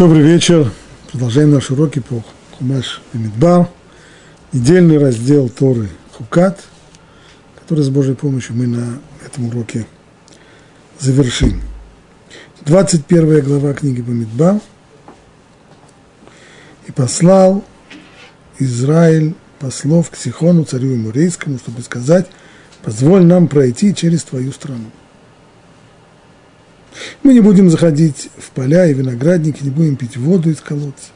[0.00, 0.72] Добрый вечер.
[1.12, 3.68] Продолжаем наши уроки по Хумаш и Мидбар.
[4.50, 6.58] Недельный раздел Торы Хукат,
[7.54, 9.84] который с Божьей помощью мы на этом уроке
[10.98, 11.60] завершим.
[12.62, 14.62] 21 глава книги Бамидбар.
[16.86, 17.62] «И послал
[18.58, 22.26] Израиль послов к Сихону, царю Эмурейскому, чтобы сказать,
[22.82, 24.90] позволь нам пройти через твою страну.
[27.22, 31.10] Мы не будем заходить в поля и виноградники, не будем пить воду из колодца.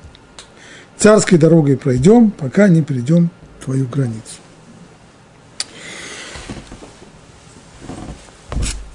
[0.99, 4.41] Царской дорогой пройдем, пока не придем в твою границу.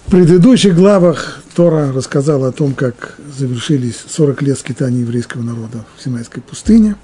[0.05, 6.03] В предыдущих главах Тора рассказала о том, как завершились 40 лет скитания еврейского народа в
[6.03, 6.95] Синайской пустыне.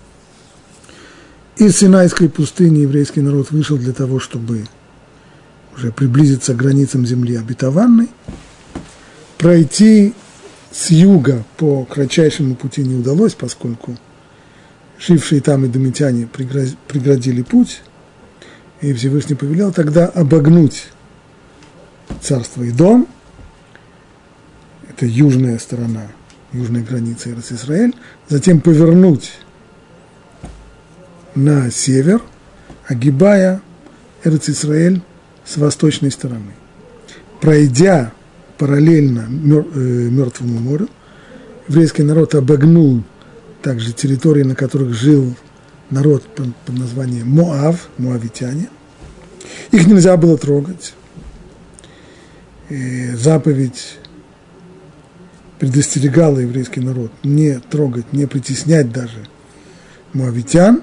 [1.57, 4.65] Из Синайской пустыни еврейский народ вышел для того, чтобы
[5.76, 8.09] уже приблизиться к границам земли обетованной–
[9.38, 10.13] пройти
[10.71, 13.98] с юга по кратчайшему пути не удалось, поскольку
[14.99, 17.82] жившие там идомитяне преградили путь,
[18.82, 20.87] и Всевышний повелел тогда обогнуть
[22.21, 23.07] царство Идом,
[24.90, 26.07] это южная сторона,
[26.51, 27.93] южная граница Иерусалим,
[28.27, 29.34] затем повернуть
[31.35, 32.21] на север,
[32.88, 33.62] огибая
[34.23, 35.01] Эрцисраэль
[35.43, 36.54] с восточной стороны.
[37.41, 38.12] Пройдя
[38.57, 40.89] параллельно Мертвому морю.
[41.67, 43.03] Еврейский народ обогнул
[43.61, 45.35] также территории, на которых жил
[45.89, 48.70] народ под, под названием Моав, моавитяне.
[49.71, 50.93] Их нельзя было трогать.
[52.70, 53.98] И заповедь
[55.59, 59.27] предостерегала еврейский народ не трогать, не притеснять даже
[60.13, 60.81] моавитян,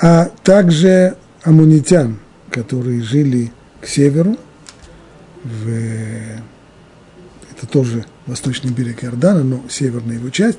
[0.00, 2.18] а также амунитян,
[2.50, 4.36] которые жили к северу,
[5.44, 5.68] в,
[7.52, 10.58] это тоже восточный берег Иордана, но северная его часть,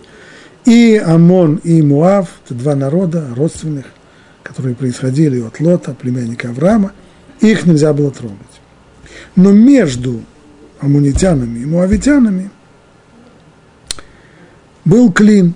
[0.66, 3.86] и Амон, и Муав, это два народа родственных,
[4.44, 6.92] которые происходили от Лота, племянника Авраама,
[7.42, 8.38] их нельзя было трогать.
[9.36, 10.22] Но между
[10.80, 12.50] амунитянами и муавитянами
[14.86, 15.56] был клин.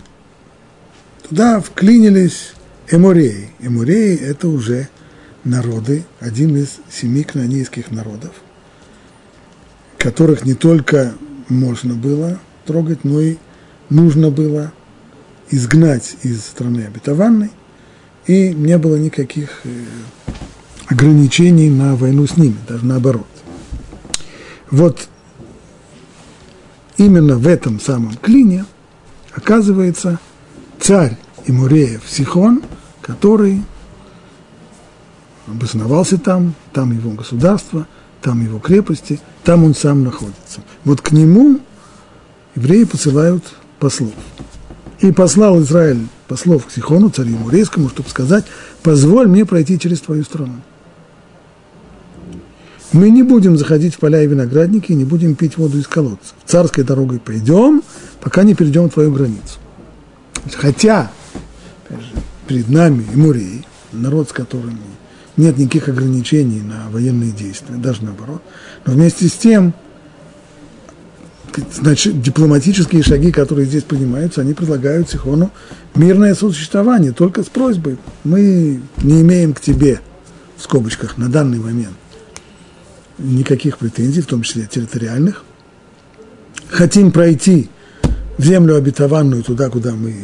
[1.27, 2.53] Туда вклинились
[2.89, 3.51] эмуреи.
[3.59, 4.89] Эмуреи– это уже
[5.43, 8.33] народы, один из семи кнанейских народов–
[9.99, 11.13] которых не только
[11.49, 13.37] можно было трогать, но и
[13.89, 14.71] нужно было
[15.51, 17.51] изгнать из страны обетованной,
[18.25, 19.69] и не было никаких э,
[20.87, 23.27] ограничений на войну с ними, даже наоборот.
[24.71, 25.09] Вот
[26.97, 28.65] именно в этом самом клине
[29.33, 30.19] оказывается
[30.79, 32.63] царь Имуреев Сихон,
[33.01, 33.63] который
[35.47, 37.85] обосновался там, там его государство–
[38.21, 40.61] там его крепости, там он сам находится.
[40.83, 41.59] Вот к нему
[42.55, 43.43] евреи посылают
[43.79, 44.13] послов.
[44.99, 48.45] И послал Израиль послов к Сихону, царю Мурейскому, чтобы сказать,
[48.83, 50.55] позволь мне пройти через твою страну.
[52.91, 56.33] Мы не будем заходить в поля и виноградники, не будем пить воду из колодца.
[56.45, 57.83] Царской дорогой пойдем,
[58.19, 59.59] пока не перейдем твою границу.
[60.55, 61.11] Хотя,
[62.47, 64.98] перед нами и Мурей, народ, с которым мы
[65.39, 68.41] нет никаких ограничений на военные действия, даже наоборот.
[68.85, 69.73] Но вместе с тем,
[71.73, 75.51] значит, дипломатические шаги, которые здесь принимаются, они предлагают Сихону
[75.95, 77.97] мирное сосуществование, только с просьбой.
[78.23, 80.01] Мы не имеем к тебе,
[80.57, 81.95] в скобочках, на данный момент
[83.17, 85.43] никаких претензий, в том числе территориальных.
[86.69, 87.69] Хотим пройти
[88.37, 90.15] в землю обетованную, туда, куда мы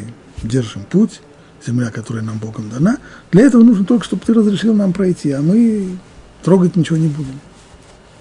[0.44, 1.22] держим путь,
[1.66, 2.98] земля, которая нам Богом дана.
[3.32, 5.98] Для этого нужно только, чтобы ты разрешил нам пройти, а мы
[6.44, 7.40] трогать ничего не будем.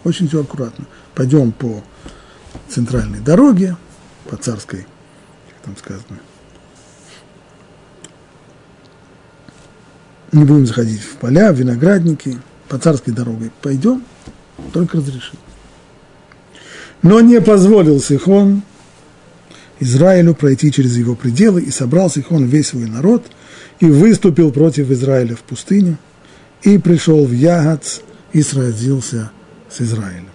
[0.04, 0.86] Очень все аккуратно.
[1.14, 1.82] Пойдем по
[2.68, 3.76] центральной дороге,
[4.28, 4.86] по царской,
[5.48, 6.18] как там сказано.
[10.32, 12.38] Не будем заходить в поля, в виноградники,
[12.68, 14.02] по царской дороге пойдем,
[14.72, 15.38] только разрешил.
[17.02, 18.62] Но не позволил Сихон
[19.80, 23.24] Израилю пройти через его пределы, и собрался их он весь свой народ,
[23.80, 25.98] и выступил против Израиля в пустыню,
[26.62, 28.00] и пришел в Ягац,
[28.32, 29.30] и сразился
[29.70, 30.28] с Израилем.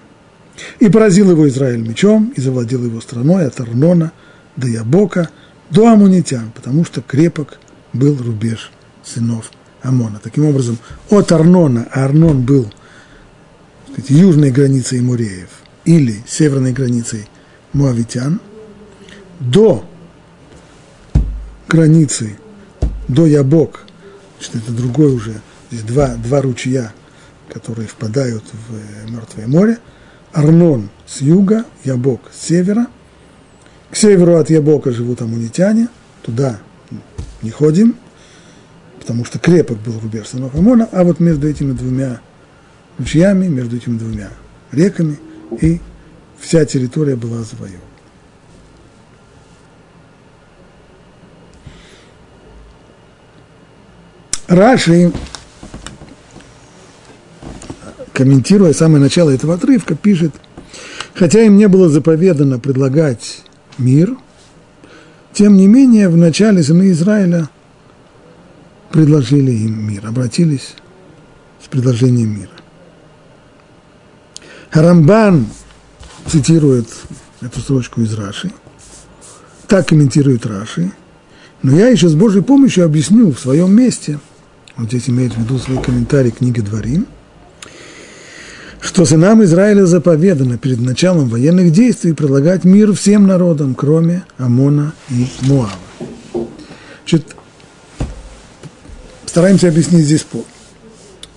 [0.80, 4.12] И поразил его Израиль мечом, и завладел его страной от Арнона
[4.57, 5.30] до Ябока,
[5.69, 7.59] до Амунитян, потому что крепок
[7.94, 8.71] был рубеж
[9.03, 9.51] сынов
[9.81, 10.19] Амона.
[10.21, 10.77] Таким образом,
[11.09, 12.71] от Арнона, а Арнон был
[13.91, 15.50] сказать, южной границей Муреев
[15.86, 17.27] или северной границей
[17.71, 18.41] Муавитян–
[19.39, 19.86] до
[21.68, 22.38] границы,
[23.07, 23.86] до Ябок,
[24.38, 25.41] значит, это другой уже,
[25.71, 26.94] здесь два, два ручья,
[27.51, 29.80] которые впадают в Мертвое море,
[30.31, 32.88] Арнон с юга, Ябок с севера,
[33.89, 35.88] К северу от Ябока живут амунитяне,
[36.21, 36.59] туда
[37.41, 37.95] не ходим,
[39.00, 42.21] потому что крепок был рубеж сынов Амона, а вот между этими двумя
[43.00, 44.30] ручьями, между этими двумя
[44.71, 45.18] реками,
[45.59, 45.81] и
[46.39, 47.88] вся территория была завоевана.
[54.50, 55.13] Раши,
[58.13, 60.34] комментируя самое начало этого отрывка, пишет,
[61.13, 63.44] хотя им не было заповедано предлагать
[63.78, 64.18] мир,
[65.34, 67.48] тем не менее в начале сыны Израиля
[68.90, 70.74] предложили им мир, обратились
[71.63, 72.50] с предложением мира.
[74.72, 75.46] Рамбан
[76.25, 76.88] цитирует
[77.42, 78.51] эту строчку из Раши,
[79.68, 80.92] так комментирует Раши,
[81.62, 84.18] но я еще с Божьей помощью объясню в своем месте–
[84.79, 87.05] он здесь имеет в виду свой комментарий книги Дворим,
[88.79, 95.27] что сынам Израиля заповедано перед началом военных действий предлагать мир всем народам, кроме Амона и
[95.41, 95.73] Муава.
[97.01, 97.35] Значит,
[99.25, 100.45] стараемся объяснить здесь по.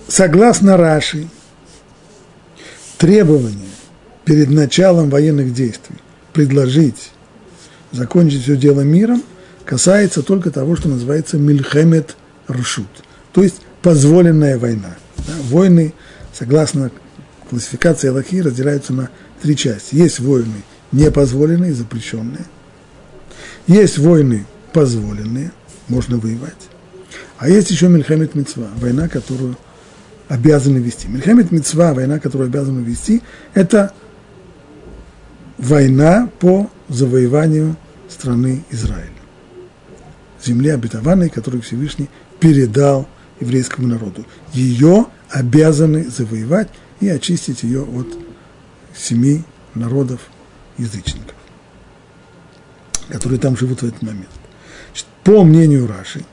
[0.07, 1.27] Согласно Раши,
[2.97, 3.67] требование
[4.23, 5.97] перед началом военных действий
[6.31, 7.11] предложить
[7.91, 9.21] закончить все дело миром
[9.65, 12.15] касается только того, что называется Мильхемет
[12.49, 12.87] Ршут–
[13.33, 14.95] то есть позволенная война.
[15.17, 15.93] Да, войны,
[16.33, 16.91] согласно
[17.49, 19.09] классификации Аллахи, разделяются на
[19.41, 19.95] три части.
[19.95, 22.45] Есть войны непозволенные, запрещенные.
[23.67, 25.51] Есть войны позволенные,
[25.87, 26.53] можно воевать.
[27.37, 29.57] А есть еще Мельхамед Мецва, война, которую
[30.29, 31.07] обязаны вести.
[31.07, 33.21] Мельхамед Мецва, война, которую обязаны вести,
[33.53, 33.93] это
[35.57, 37.75] война по завоеванию
[38.09, 39.09] страны Израиля.
[40.43, 42.09] Земли обетованной, которую Всевышний
[42.39, 43.07] передал
[43.43, 44.25] еврейскому народу.
[44.53, 46.69] Ее обязаны завоевать
[46.99, 48.07] и очистить ее от
[48.95, 49.43] семи
[49.75, 50.21] народов
[50.77, 51.35] язычников,
[53.09, 54.29] которые там живут в этот момент.
[54.87, 56.23] Значит, по мнению Раши,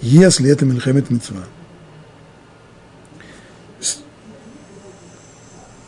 [0.00, 1.44] если это Мельхамед Мецва,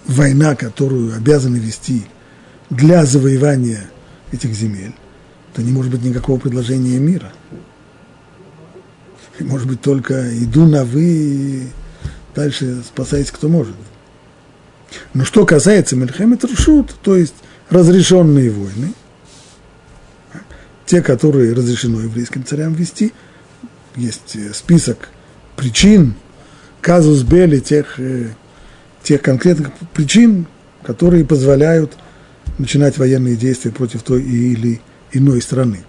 [0.06, 2.06] война, которую обязаны вести
[2.70, 3.88] для завоевания
[4.30, 4.94] этих земель,
[5.54, 7.32] то не может быть никакого предложения мира–
[9.40, 11.62] может быть, только иду на вы, и
[12.34, 13.74] дальше спасайтесь, кто может.
[15.14, 17.34] Но что касается Мельхемет Рушут, то есть
[17.70, 18.92] разрешенные войны,
[20.86, 23.12] те, которые разрешено еврейским царям вести,
[23.96, 25.08] есть э, список
[25.56, 26.14] причин,
[26.80, 28.28] казус бели, тех, э,
[29.02, 30.46] тех конкретных причин,
[30.82, 31.96] которые позволяют
[32.58, 34.80] начинать военные действия против той или
[35.12, 35.84] иной страны.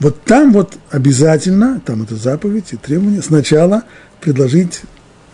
[0.00, 3.84] Вот там вот обязательно, там это заповедь и требование, сначала
[4.20, 4.80] предложить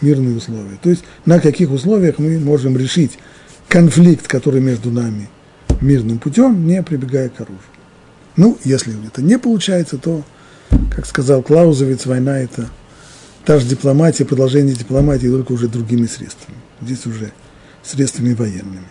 [0.00, 0.76] мирные условия.
[0.82, 3.18] То есть на каких условиях мы можем решить
[3.68, 5.30] конфликт, который между нами
[5.80, 7.62] мирным путем, не прибегая к оружию.
[8.36, 10.22] Ну, если это не получается, то,
[10.94, 12.68] как сказал Клаузовец, война– это
[13.44, 16.58] та же дипломатия, продолжение дипломатии, только уже другими средствами.
[16.82, 17.32] Здесь уже
[17.82, 18.88] средствами военными.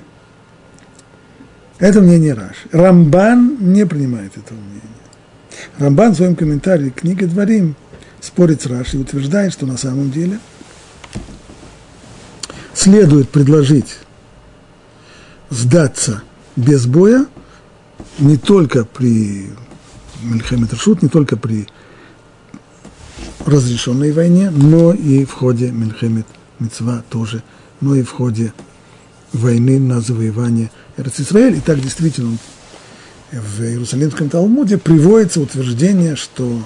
[1.78, 2.56] Это мнение Раш.
[2.72, 4.95] Рамбан не принимает этого мнения.
[5.78, 7.76] Рамбан в своем комментарии к книге Дворим
[8.22, 10.40] спорит с Раши и утверждает, что на самом деле
[12.74, 13.98] следует предложить
[15.50, 16.24] сдаться
[16.56, 17.28] без боя
[18.20, 19.50] не только при
[20.24, 21.68] Мельхамед Рашут, не только при
[23.46, 26.26] разрешенной войне, но и в ходе Мельхамед
[26.60, 27.44] Мецва тоже,
[27.82, 28.54] но и в ходе
[29.34, 31.58] войны на завоевание Израиль.
[31.58, 32.38] И так действительно
[33.32, 36.64] в Иерусалимском Талмуде приводится утверждение, что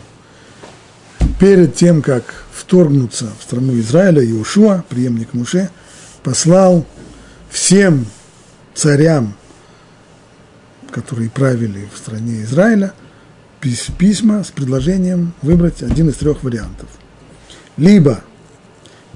[1.39, 5.69] перед тем, как вторгнуться в страну Израиля, Иошуа, преемник Муше,
[6.23, 6.85] послал
[7.49, 8.05] всем
[8.73, 9.35] царям,
[10.91, 12.93] которые правили в стране Израиля,
[13.59, 16.89] письма с предложением выбрать один из трех вариантов.
[17.77, 18.21] Либо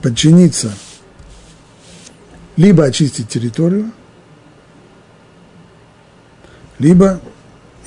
[0.01, 0.73] подчиниться,
[2.55, 3.91] либо очистить территорию,
[6.79, 7.21] либо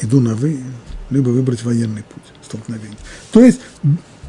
[0.02, 0.58] иду на вы,
[1.10, 2.96] либо выбрать военный путь столкновения.
[3.32, 3.60] То есть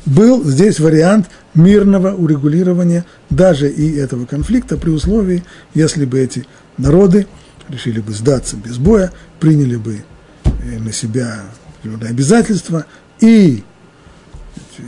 [0.05, 5.43] был здесь вариант мирного урегулирования даже и этого конфликта при условии,
[5.73, 6.45] если бы эти
[6.77, 7.27] народы
[7.67, 10.03] решили бы сдаться без боя, приняли бы
[10.43, 11.41] э, на себя
[11.83, 12.85] обязательства
[13.19, 13.63] и
[14.77, 14.81] э,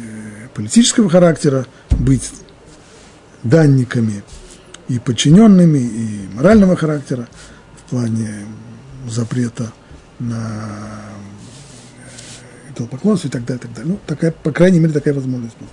[0.54, 2.32] политического характера, быть
[3.44, 4.24] данниками
[4.88, 7.28] и подчиненными, и морального характера
[7.76, 8.46] в плане
[9.08, 9.72] запрета
[10.20, 11.02] на
[12.70, 13.94] идолопоклонство и так далее, и так далее.
[13.94, 15.70] Ну, такая, по крайней мере, такая возможность была.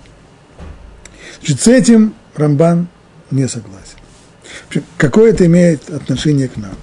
[1.39, 2.87] Значит, с этим Рамбан
[3.31, 3.97] не согласен.
[4.97, 6.73] Какое это имеет отношение к нам?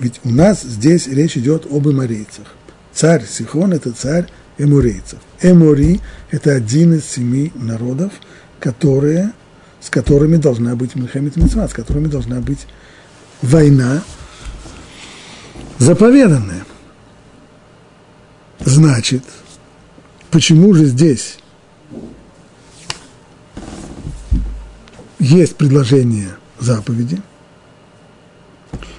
[0.00, 2.46] ведь у нас здесь речь идет об эморейцах.
[2.92, 4.26] Царь Сихон– это царь
[4.58, 5.18] эморейцев.
[5.42, 6.00] Эмори–
[6.30, 8.12] это один из семи народов,
[8.58, 9.32] которые,
[9.80, 12.66] с которыми должна быть Мельхамед Митцва, с которыми должна быть
[13.42, 14.02] война
[15.80, 16.64] заповеданная.
[18.60, 19.24] Значит,
[20.30, 21.38] почему же здесь
[25.18, 27.20] есть предложение заповеди?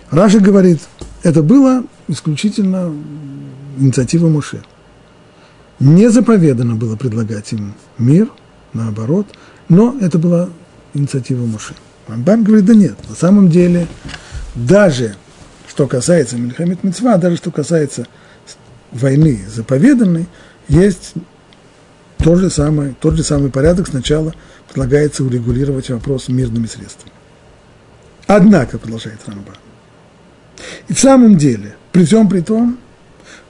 [0.10, 0.82] Раша говорит,
[1.24, 2.92] это было исключительно
[3.78, 4.64] инициатива Муше.
[5.80, 8.30] Не заповедано было предлагать им мир,
[8.74, 9.28] наоборот,
[9.70, 10.50] но это была
[10.96, 11.76] инициатива Муше.
[12.08, 13.88] Рамбан говорит, да нет, на самом деле,
[14.56, 15.16] даже
[15.72, 18.06] что касается Мельхамед Мецва, даже что касается
[18.92, 20.26] войны заповеданной,
[20.68, 21.14] есть
[22.18, 23.88] тот же самый, тот же самый порядок.
[23.88, 24.34] Сначала
[24.68, 27.14] предлагается урегулировать вопрос мирными средствами.
[28.28, 29.56] Однако, продолжает Рамбан,
[30.90, 32.78] и в самом деле, при всем при том,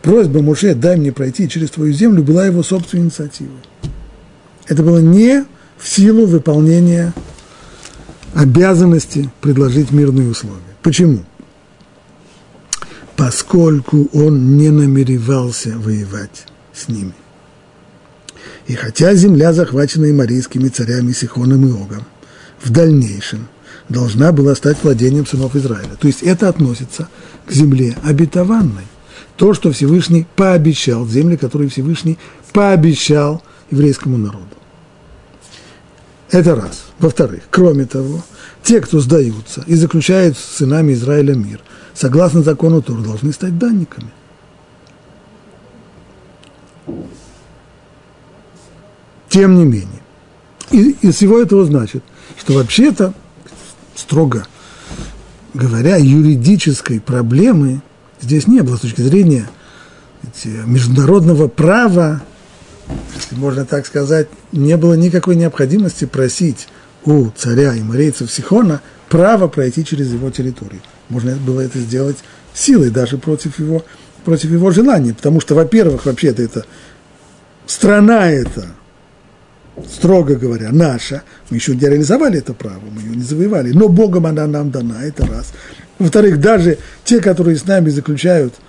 [0.03, 3.57] просьба Муше «дай мне пройти через твою землю» была его собственной инициативой.
[4.67, 5.43] Это было не
[5.79, 7.13] в силу выполнения
[8.35, 10.59] обязанности предложить мирные условия.
[10.83, 11.25] Почему?
[13.21, 17.13] Поскольку он не намеревался воевать с ними.
[18.65, 22.03] И хотя земля, захваченная марийскими царями Сихоном и Огом,
[22.63, 23.47] в дальнейшем
[23.89, 25.91] должна была стать владением сынов Израиля.
[25.99, 27.09] То есть это относится
[27.45, 28.87] к земле обетованной.
[29.37, 32.17] То, что Всевышний пообещал, земли, которые Всевышний
[32.53, 34.57] пообещал еврейскому народу.
[36.31, 36.85] Это раз.
[36.97, 38.25] Во-вторых, кроме того,
[38.63, 41.61] те, кто сдаются и заключают с сынами Израиля мир,
[41.93, 44.11] согласно закону Тур, должны стать данниками.
[49.29, 50.01] Тем не менее,
[51.01, 52.03] из всего этого значит,
[52.37, 53.13] что вообще-то,
[53.95, 54.45] строго
[55.53, 57.81] говоря, юридической проблемы
[58.21, 59.49] здесь не было с точки зрения
[60.43, 62.21] международного права,
[63.15, 66.67] если можно так сказать, не было никакой необходимости просить
[67.05, 70.81] у царя и морейцев Сихона право пройти через его территорию.
[71.11, 72.17] Можно было это сделать
[72.53, 73.85] силой, даже против его,
[74.25, 76.65] против его желания, потому что, во-первых, вообще-то это
[77.65, 78.65] страна это,
[79.87, 84.25] строго говоря, наша, мы еще не реализовали это право, мы ее не завоевали, но Богом
[84.25, 85.53] она нам дана, это раз.
[85.99, 88.55] Во-вторых, даже те, которые с нами заключают–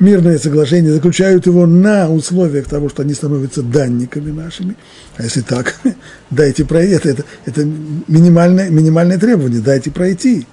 [0.00, 4.76] мирное соглашение, заключают его на условиях того, что они становятся данниками нашими.
[5.16, 5.76] А если так,
[6.30, 10.46] дайте пройти, это, это, это минимальное, минимальное требование, дайте пройти.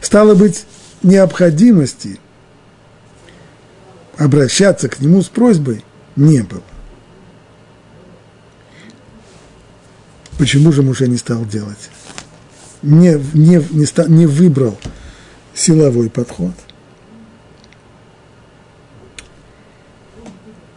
[0.00, 0.66] Стало быть,
[1.02, 2.18] необходимости
[4.16, 5.84] обращаться к нему с просьбой
[6.16, 6.62] не было.
[10.38, 11.90] Почему же муж не стал делать?
[12.82, 14.78] Не, не, не, стал, не выбрал
[15.54, 16.54] силовой подход–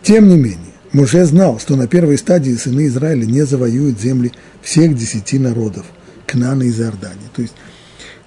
[0.03, 0.59] Тем не менее,
[0.91, 5.85] Муше знал, что на первой стадии сыны Израиля не завоюют земли всех десяти народов
[6.27, 7.29] Кнана из Иордании.
[7.33, 7.53] То есть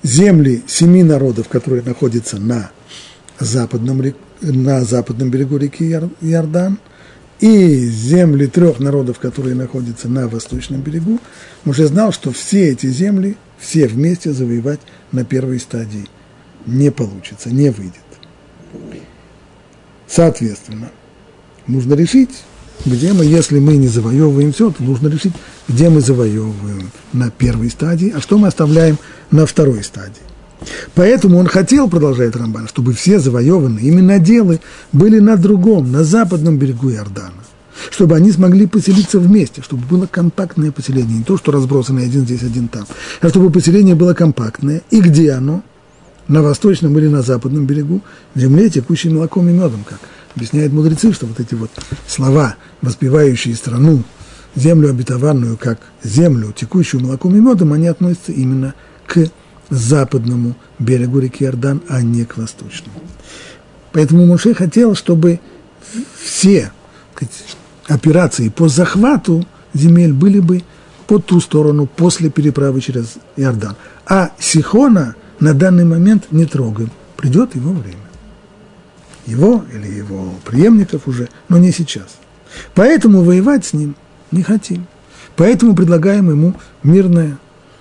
[0.06, 2.70] земли семи народов, которые находятся на
[3.38, 4.02] западном,
[4.40, 5.84] на западном берегу реки
[6.20, 6.78] Иордан,
[7.40, 11.18] и земли трех народов, которые находятся на восточном берегу,
[11.64, 14.80] Муше знал, что все эти земли, все вместе завоевать
[15.12, 16.06] на первой стадии
[16.64, 17.94] не получится, не выйдет.
[20.06, 20.90] Соответственно,
[21.66, 22.44] нужно решить,
[22.84, 25.32] где мы, если мы не завоевываем все, то нужно решить,
[25.68, 28.98] где мы завоевываем на первой стадии, а что мы оставляем
[29.30, 30.22] на второй стадии.
[30.94, 34.60] Поэтому он хотел, продолжает Рамбан, чтобы все завоеванные именно делы
[34.92, 37.44] были на другом, на западном берегу Иордана,
[37.90, 42.42] чтобы они смогли поселиться вместе, чтобы было компактное поселение, не то, что разбросанное один здесь,
[42.42, 42.86] один там,
[43.20, 44.82] а чтобы поселение было компактное.
[44.90, 45.62] И где оно?
[46.26, 48.00] На восточном или на западном берегу,
[48.34, 50.00] земле, текущей молоком и медом, как–
[50.36, 51.70] Объясняют мудрецы, что вот эти вот
[52.06, 54.02] слова, воспевающие страну,
[54.54, 58.74] землю обетованную, как землю, текущую молоком и медом, они относятся именно
[59.06, 59.30] к
[59.70, 63.00] западному берегу реки Иордан, а не к восточному.
[63.92, 65.40] Поэтому Муше хотел, чтобы
[66.22, 66.70] все
[67.14, 70.62] сказать, операции по захвату земель были бы
[71.06, 73.74] по ту сторону после переправы через Иордан.
[74.06, 76.90] А Сихона на данный момент не трогаем.
[77.16, 78.05] Придет его время
[79.26, 82.16] его или его преемников уже, но не сейчас.
[82.74, 83.96] Поэтому воевать с ним
[84.30, 84.86] не хотим.
[85.36, 87.38] Поэтому предлагаем ему мирное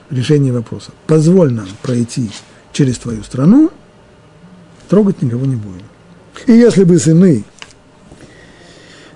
[0.10, 0.92] решение вопроса.
[1.08, 2.30] Позволь нам пройти
[2.74, 3.72] через твою страну,
[4.90, 5.86] трогать никого не будем.
[6.48, 7.46] И если бы сыны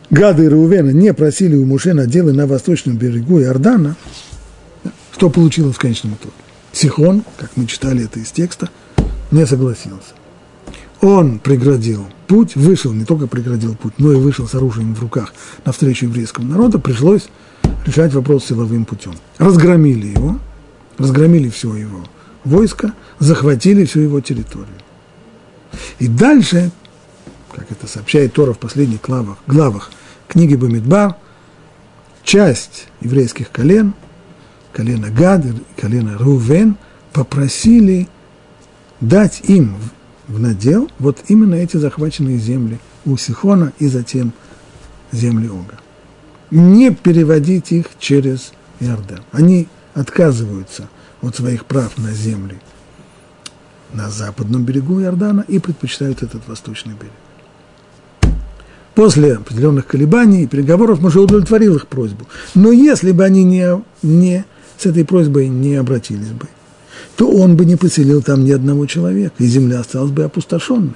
[0.09, 3.95] Гада и Рувена не просили у Муше наделы на восточном берегу Иордана,
[5.12, 6.33] что получилось в конечном итоге?
[6.71, 8.69] Сихон, как мы читали это из текста,
[9.31, 10.13] не согласился.
[11.01, 15.34] Он преградил путь, вышел, не только преградил путь, но и вышел с оружием в руках
[15.65, 17.29] навстречу еврейскому народу, пришлось
[17.86, 19.13] решать вопрос силовым путем.
[19.38, 20.39] Разгромили его,
[20.98, 22.03] разгромили все его
[22.44, 24.75] войско, захватили всю его территорию.
[26.00, 26.72] И дальше,
[27.53, 29.91] как это сообщает Тора в последних главах, главах
[30.27, 31.15] книги Бамидбар,
[32.24, 33.94] часть еврейских колен,
[34.74, 35.46] колено Гад,
[35.77, 36.77] колено Рувен,
[37.13, 38.08] попросили
[39.01, 39.75] дать им
[40.29, 44.31] в надел вот именно эти захваченные земли у Сихона и затем
[45.12, 45.79] земли Ога.
[46.51, 49.21] Не переводить их через Иордан.
[49.31, 50.88] Они отказываются
[51.21, 52.59] от своих прав на земли
[53.91, 58.36] на западном берегу Иордана и предпочитают этот восточный берег.
[58.93, 62.27] После определенных колебаний и переговоров Моше удовлетворил их просьбу.
[62.53, 64.45] Но если бы они не, не,
[64.77, 66.48] с этой просьбой не обратились бы,
[67.19, 70.93] то он бы не поселил там ни одного человека, и земля осталась бы опустошенной.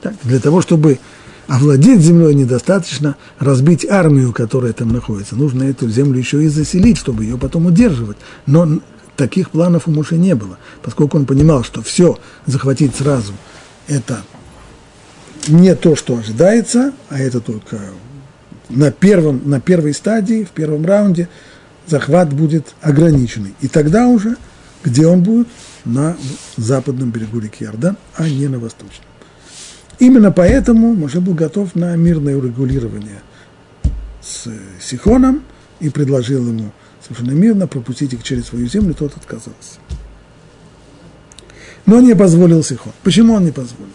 [0.00, 1.00] Так, для того, чтобы
[1.48, 5.34] овладеть землей, недостаточно разбить армию, которая там находится.
[5.34, 8.16] Нужно эту землю еще и заселить, чтобы ее потом удерживать.
[8.46, 8.78] Но
[9.16, 13.32] таких планов у Муше не было, поскольку он понимал, что все захватить сразу–
[13.88, 14.20] это
[15.48, 17.80] не то, что ожидается, а это только
[18.68, 21.28] на, первом, на первой стадии, в первом раунде
[21.88, 23.56] захват будет ограниченный.
[23.62, 24.36] И тогда уже–
[24.86, 25.48] где он будет?
[25.84, 26.16] На
[26.56, 29.04] западном берегу реки Иордан, а не на восточном.
[29.98, 33.20] Именно поэтому Моше был готов на мирное урегулирование
[34.22, 34.48] с
[34.80, 35.42] Сихоном
[35.80, 39.78] и предложил ему совершенно мирно пропустить их через свою землю, тот отказался.
[41.84, 42.92] Но не позволил Сихон.
[43.02, 43.92] Почему он не позволил?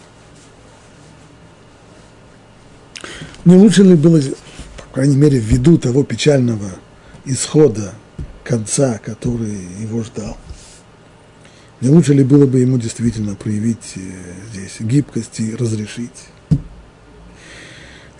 [3.44, 6.70] Не лучше ли было, по крайней мере, ввиду того печального
[7.24, 7.92] исхода,
[8.44, 10.36] конца, который его ждал,
[11.82, 14.00] не лучше ли было бы ему действительно проявить э,
[14.52, 16.28] здесь гибкость и разрешить?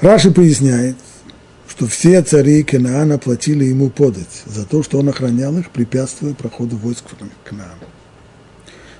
[0.00, 0.96] Раши поясняет,
[1.68, 6.76] что все цари Канаана платили ему подать за то, что он охранял их, препятствуя проходу
[6.76, 7.78] войск в Канаан.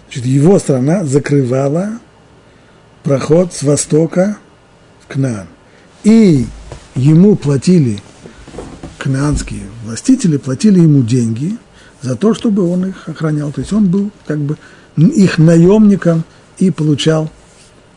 [0.07, 1.99] Значит, его страна закрывала
[3.03, 4.39] проход с востока
[5.01, 5.49] в Кнаан.
[6.05, 6.47] И
[6.95, 7.99] ему платили,
[8.99, 11.57] кнаанские властители платили ему деньги–
[12.03, 13.53] за то, чтобы он их охранял.
[13.53, 14.59] То есть он был как бы
[14.97, 16.25] их наемником
[16.59, 17.31] и получал,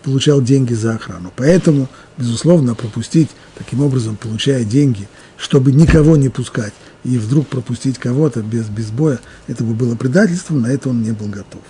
[0.04, 1.34] получал деньги за охрану.
[1.36, 8.42] Поэтому, безусловно, пропустить, таким образом, получая деньги, чтобы никого не пускать, и вдруг пропустить кого-то
[8.42, 11.62] без, без боя, это бы было предательством, на это он не был готов.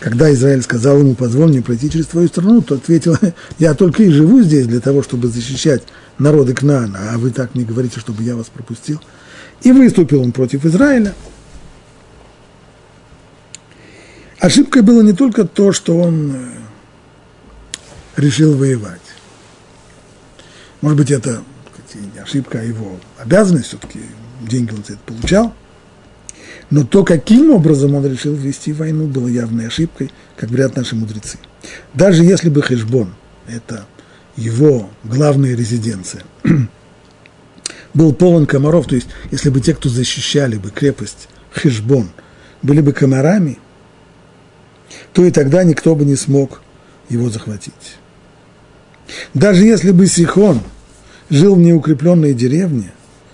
[0.00, 3.16] Когда Израиль сказал ему, позволь мне пройти через твою страну, то ответил,
[3.58, 5.82] я только и живу здесь для того, чтобы защищать
[6.18, 9.00] народы Кнаана, а вы так мне говорите, чтобы я вас пропустил.
[9.62, 11.14] И выступил он против Израиля,
[14.40, 16.50] Ошибкой было не только то, что он э,
[18.16, 19.00] решил воевать.
[20.80, 21.42] Может быть, это
[22.14, 24.00] не ошибка, а его обязанность, все-таки
[24.40, 25.54] деньги он за это получал.
[26.70, 31.36] Но то, каким образом он решил вести войну, было явной ошибкой, как говорят наши мудрецы.
[31.92, 33.12] Даже если бы Хешбон,
[33.46, 33.84] это
[34.36, 36.22] его главная резиденция,
[37.92, 42.08] был полон комаров, то есть если бы те, кто защищали бы крепость Хешбон,
[42.62, 43.58] были бы комарами–
[45.12, 46.62] то и тогда никто бы не смог
[47.08, 47.98] его захватить.
[49.34, 50.60] Даже если бы Сихон
[51.28, 52.92] жил в неукрепленной деревне,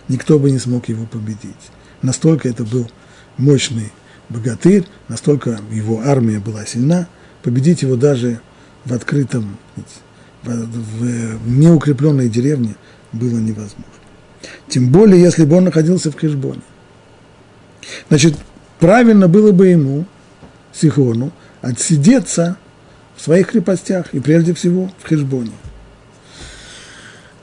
[0.08, 1.54] никто бы не смог его победить.
[2.02, 2.90] Настолько это был
[3.36, 3.92] мощный
[4.28, 7.08] богатырь, настолько его армия была сильна,
[7.42, 8.40] победить его даже
[8.84, 9.56] в открытом,
[10.42, 12.76] в неукрепленной деревне
[13.12, 13.84] было невозможно.
[14.68, 16.62] Тем более, если бы он находился в Кешбоне.
[18.08, 18.36] Значит,
[18.78, 20.06] правильно было бы ему,
[20.72, 22.56] Сихону, отсидеться
[23.16, 25.52] в своих крепостях и прежде всего в Хешбоне.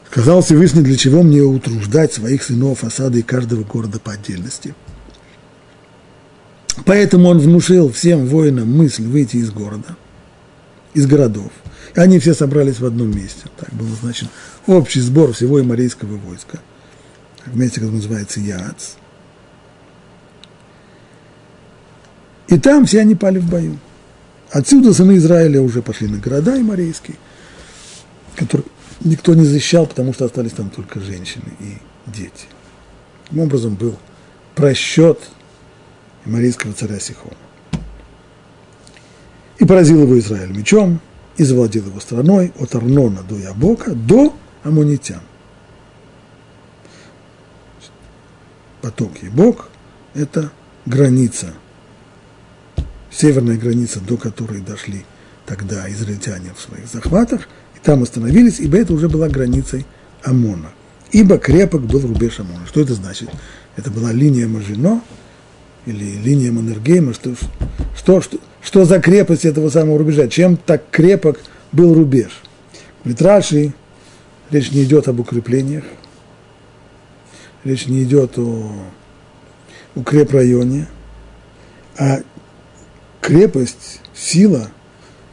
[0.10, 4.76] Сказал Всевышний, для чего мне утруждать своих сынов осадой каждого города по отдельности.
[6.86, 9.96] Поэтому он внушил всем воинам мысль выйти из города,
[10.94, 11.52] из городов.
[11.96, 13.46] И они все собрались в одном месте.
[13.58, 14.28] Так был назначен
[14.68, 16.60] общий сбор всего имарийского войска.
[17.46, 18.94] В месте, которое называется Яц.
[22.48, 23.78] И там все они пали в бою.
[24.54, 27.18] Отсюда сыны Израиля уже пошли на города имарейские,
[28.36, 28.68] которые
[29.02, 32.46] никто не защищал, потому что остались там только женщины и дети.
[33.24, 33.98] Таким образом был
[34.54, 35.20] просчет
[36.24, 37.36] имарийского царя Сихона.
[39.58, 41.02] И поразил его Израиль мечом,
[41.36, 45.22] и завладел его страной от Арнона до Ябока, до Амунитян.
[48.84, 49.70] Поток Ябок–
[50.14, 50.52] это
[50.86, 51.56] граница
[53.14, 55.06] северная граница, до которой дошли
[55.46, 59.86] тогда израильтяне в своих захватах, и там остановились, ибо это уже была границей
[60.24, 60.72] Амона.
[61.12, 62.66] Ибо крепок был рубеж Амона.
[62.66, 63.30] Что это значит?
[63.76, 65.02] Это была линия Мажино
[65.86, 67.14] или линия Маннергейма.
[67.14, 67.36] Что,
[67.96, 70.28] что, что, что за крепость этого самого рубежа?
[70.28, 71.40] Чем так крепок
[71.72, 72.42] был рубеж?
[73.04, 73.74] В Литраши
[74.50, 75.84] речь не идет об укреплениях,
[77.64, 78.72] речь не идет о
[79.96, 80.88] укрепрайоне,
[81.98, 82.22] а
[83.24, 84.70] крепость, сила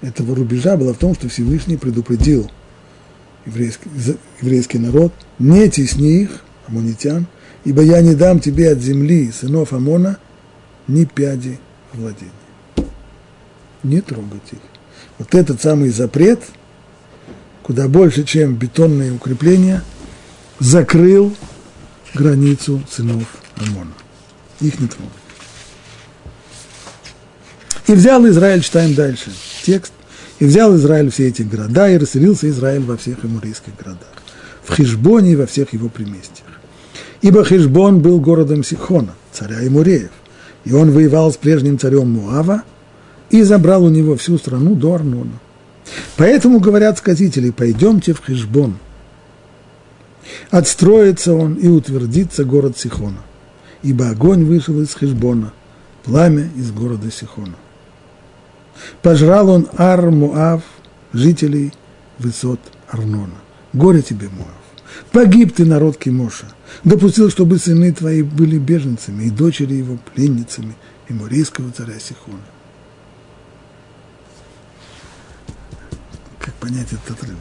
[0.00, 2.50] этого рубежа была в том, что Всевышний предупредил
[3.44, 3.90] еврейский,
[4.40, 7.26] еврейский народ, не тесни их, амунитян,
[7.64, 10.18] ибо я не дам тебе от земли сынов Амона
[10.86, 11.58] ни пяди
[11.92, 12.30] владения.
[13.82, 14.58] Не трогать их.
[15.18, 16.40] Вот этот самый запрет,
[17.62, 19.82] куда больше, чем бетонные укрепления,
[20.60, 21.34] закрыл
[22.14, 23.24] границу сынов
[23.56, 23.92] Амона.
[24.60, 25.19] Их не трогать.
[27.90, 29.32] И взял Израиль, читаем дальше,
[29.64, 29.92] текст.
[30.38, 34.12] И взял Израиль все эти города, и расселился Израиль во всех эмурийских городах,
[34.62, 36.46] в Хижбоне и во всех его приместьях.
[37.20, 40.12] Ибо Хижбон был городом Сихона, царя Эмуреев,
[40.64, 42.62] и он воевал с прежним царем Муава
[43.28, 45.40] и забрал у него всю страну до Арнона.
[46.16, 48.76] Поэтому, говорят сказители, пойдемте в Хижбон.
[50.50, 53.18] Отстроится он и утвердится город Сихона,
[53.82, 55.52] ибо огонь вышел из Хижбона,
[56.04, 57.56] пламя из города Сихона.
[59.02, 60.62] Пожрал он Ар-Муав,
[61.12, 61.72] жителей
[62.18, 63.34] высот Арнона.
[63.72, 64.48] Горе тебе, Муав.
[65.12, 66.46] Погиб ты, народ Кимоша.
[66.84, 70.74] Допустил, чтобы сыны твои были беженцами, и дочери его пленницами,
[71.08, 72.38] и мурийского царя Сихона.
[76.38, 77.40] Как понять этот отрывок?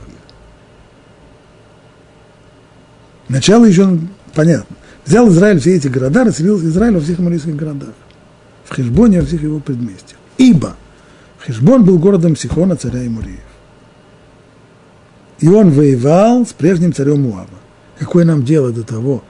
[3.29, 3.99] Начало еще
[4.33, 4.75] понятно.
[5.05, 7.93] Взял Израиль все эти города, расселил Израиль во всех аморийских городах,
[8.65, 10.19] в Хешбоне, во всех его предместьях.
[10.37, 10.75] Ибо
[11.45, 13.39] Хешбон был городом Сихона, царя Имуриев.
[15.39, 17.47] И он воевал с прежним царем Муава.
[17.97, 19.23] Какое нам дело до того,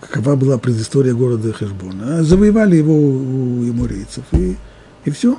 [0.00, 2.18] какова была предыстория города Хешбона?
[2.18, 4.56] А завоевали его у имурейцев, и,
[5.04, 5.38] и все.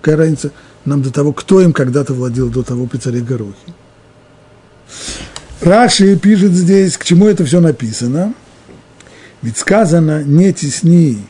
[0.00, 0.52] Какая разница
[0.84, 3.54] нам до того, кто им когда-то владел до того при царе Горохе?
[5.62, 8.34] Раши пишет здесь, к чему это все написано.
[9.42, 11.26] Ведь сказано, не тесни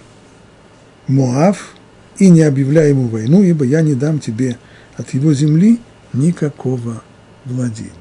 [1.06, 1.75] Моав
[2.18, 4.58] и не объявляй ему войну, ибо я не дам тебе
[4.96, 5.80] от его земли
[6.12, 7.02] никакого
[7.44, 7.92] владения.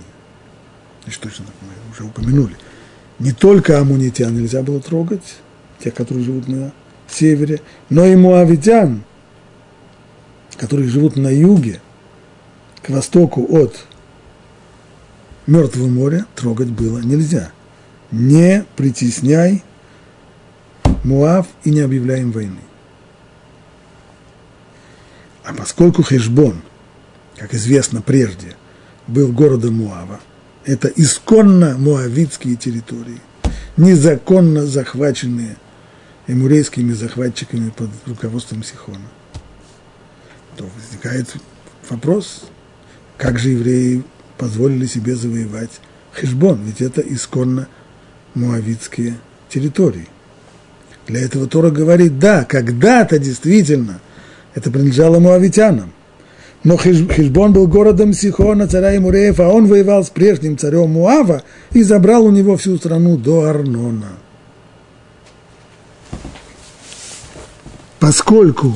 [1.03, 2.55] Значит, точно мы уже упомянули.
[3.19, 5.37] Не только амунитян нельзя было трогать,
[5.79, 6.71] тех, которые живут на
[7.07, 9.03] севере, но и муавитян,
[10.57, 11.81] которые живут на юге,
[12.81, 13.85] к востоку от
[15.47, 17.51] Мертвого моря, трогать было нельзя.
[18.11, 19.63] Не притесняй
[21.03, 22.64] Муав и не объявляй им войны.
[25.45, 26.61] А поскольку Хешбон–
[27.37, 28.55] как известно прежде,
[29.07, 30.19] был городом Муава.
[30.65, 33.21] Это исконно муавитские территории,
[33.77, 35.57] незаконно захваченные
[36.27, 39.07] эмурейскими захватчиками под руководством Сихона.
[40.57, 41.35] То возникает
[41.89, 42.45] вопрос,
[43.17, 44.03] как же евреи
[44.37, 45.81] позволили себе завоевать
[46.13, 47.67] Хешбон, ведь это исконно
[48.33, 50.07] муавитские территории.
[51.05, 53.99] Для этого Тора говорит, да, когда-то действительно
[54.55, 55.91] это принадлежало муавитянам,
[56.63, 61.83] но Хижбон был городом Сихона, царя Имуреев, а он воевал с прежним царем Муава и
[61.83, 64.13] забрал у него всю страну до Арнона.
[67.99, 68.73] Поскольку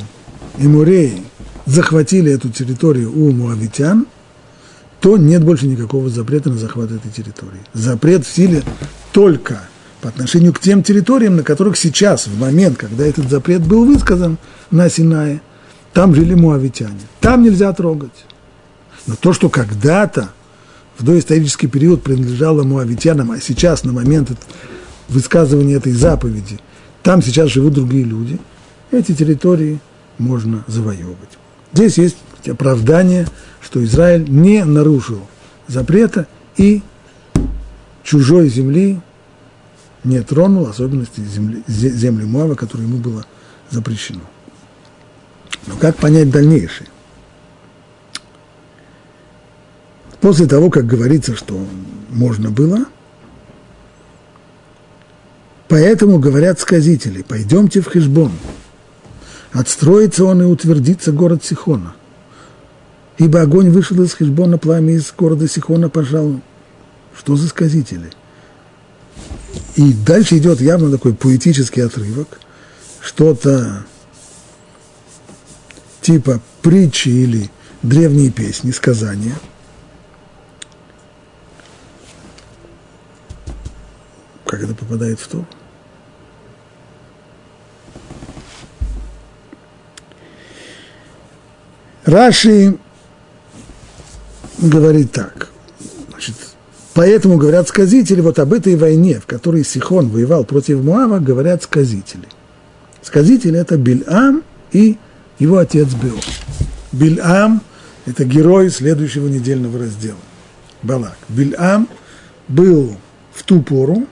[0.60, 1.24] Имуреи
[1.66, 4.06] захватили эту территорию у муавитян,
[5.00, 7.62] то нет больше никакого запрета на захват этой территории.
[7.74, 8.62] Запрет в силе
[9.14, 9.62] только
[10.02, 14.38] по отношению к тем территориям, на которых сейчас, в момент, когда этот запрет был высказан
[14.72, 15.42] на Синае,
[15.94, 17.00] там жили муавитяне.
[17.20, 18.26] Там нельзя трогать.
[19.08, 20.30] Но то, что когда-то
[20.98, 24.32] в доисторический период принадлежало муавитянам, а сейчас на момент
[25.08, 26.60] высказывания этой заповеди,
[27.02, 28.40] там сейчас живут другие люди,
[28.92, 29.80] эти территории
[30.18, 31.38] можно завоевывать.
[31.74, 33.28] Здесь есть оправдание,
[33.62, 35.22] что Израиль не нарушил
[35.68, 36.82] запрета и
[38.04, 39.00] чужой земли
[40.04, 43.26] не тронул, особенности земли, земли Муава, которое ему было
[43.70, 44.22] запрещено.
[45.70, 46.90] Но как понять дальнейшее?
[50.20, 51.64] После того, как говорится, что
[52.10, 52.86] можно было,
[55.68, 58.32] поэтому говорят сказители, пойдемте в Хижбон.
[59.54, 61.94] Отстроится он и утвердится город Сихона.
[63.20, 66.42] Ибо огонь вышел из Хижбона, пламя из города Сихона пожал.
[67.16, 68.10] Что за сказители?
[69.76, 72.40] И дальше идет явно такой поэтический отрывок,
[73.02, 73.86] что-то
[76.10, 77.52] типа притчи или
[77.84, 79.36] древние песни, сказания.
[84.44, 85.46] Как это попадает в то?
[92.06, 92.76] Раши
[94.58, 95.50] говорит так.
[96.10, 96.34] Значит,
[96.96, 102.28] поэтому говорят сказители, вот об этой войне, в которой Сихон воевал против Муава, говорят сказители.
[103.04, 104.42] Сказители– это Бильам
[104.72, 104.98] и
[105.40, 106.20] его отец Бео.
[106.92, 107.62] Бильам–
[108.06, 110.20] это герой следующего недельного раздела.
[110.84, 111.18] Балак.
[111.30, 111.88] Бильам
[112.48, 112.98] был
[113.34, 114.06] в ту пору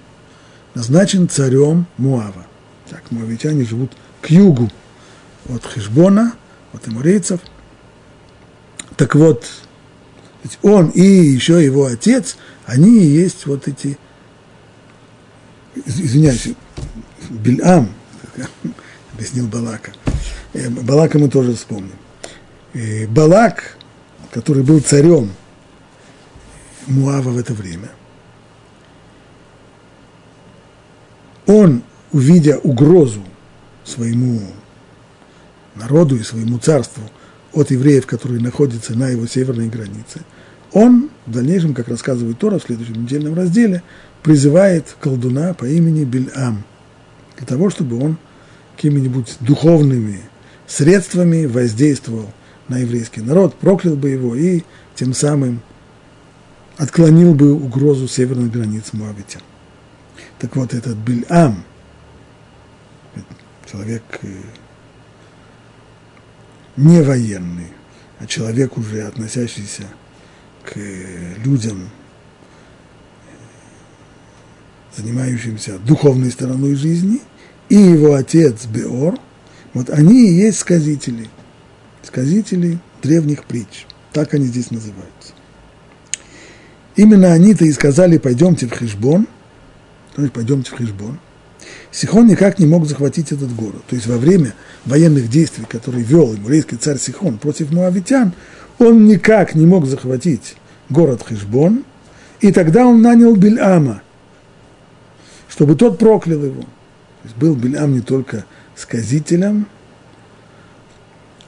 [0.73, 2.45] назначен царем Муава.
[2.89, 4.71] Так, муавитяне живут к югу
[5.49, 6.33] от Хижбона,
[6.73, 7.41] от эмурейцев.
[8.95, 9.45] Так вот,
[10.61, 13.97] он и еще его отец, они и есть вот эти,
[15.85, 16.49] извиняюсь,
[17.29, 17.89] Бильам,
[19.13, 19.91] объяснил Балака.
[20.53, 21.97] Э, Балака мы тоже вспомним.
[22.73, 23.77] Э, Балак,
[24.31, 25.31] который был царем
[26.87, 27.89] Муава в это время,
[31.45, 33.23] он, увидя угрозу
[33.83, 34.41] своему
[35.75, 37.03] народу и своему царству
[37.53, 40.21] от евреев, которые находятся на его северной границе,
[40.73, 43.83] он в дальнейшем, как рассказывает Тора в следующем недельном разделе,
[44.23, 46.63] призывает колдуна по имени Бильам,
[47.37, 48.17] для того, чтобы он
[48.75, 50.21] какими-нибудь духовными
[50.67, 52.31] средствами воздействовал
[52.67, 54.63] на еврейский народ, проклял бы его и
[54.95, 55.61] тем самым
[56.77, 59.41] отклонил бы угрозу северной границы Моавитян.
[60.39, 61.63] Так вот, этот Бильам,
[63.65, 64.27] человек э,
[66.75, 67.71] не военный,
[68.19, 69.83] а человек уже относящийся
[70.63, 70.75] к
[71.43, 71.89] людям,
[74.95, 77.21] занимающимся духовной стороной жизни–
[77.69, 79.19] и его отец Беор,
[79.73, 81.27] вот они и есть сказители,
[82.03, 85.33] сказители древних притч, так они здесь называются.
[86.95, 89.27] Именно они-то и сказали, пойдемте в Хижбон,
[90.15, 91.19] то есть пойдемте в Хижбон.
[91.91, 93.83] Сихон никак не мог захватить этот город.
[93.87, 94.53] То есть во время
[94.85, 98.33] военных действий, которые вел еврейский царь Сихон против муавитян,
[98.79, 100.55] он никак не мог захватить
[100.89, 101.83] город Хижбон,
[102.39, 104.01] и тогда он нанял Бильама,
[105.49, 106.63] чтобы тот проклял его–
[107.27, 108.45] есть был Билям не только
[108.77, 109.67] сказителем,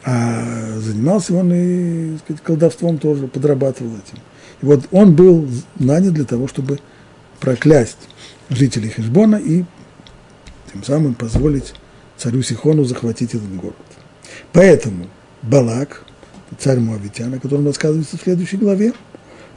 [0.03, 4.21] а занимался он и сказать, колдовством тоже, подрабатывал этим.
[4.61, 6.79] И вот он был нанят для того, чтобы
[7.39, 8.09] проклясть
[8.49, 9.63] жителей Хешбона и
[10.71, 11.73] тем самым позволить
[12.17, 13.75] царю Сихону захватить этот город.
[14.51, 15.07] Поэтому
[15.41, 16.03] Балак,
[16.57, 18.93] царь Муавитян, о котором рассказывается в следующей главе,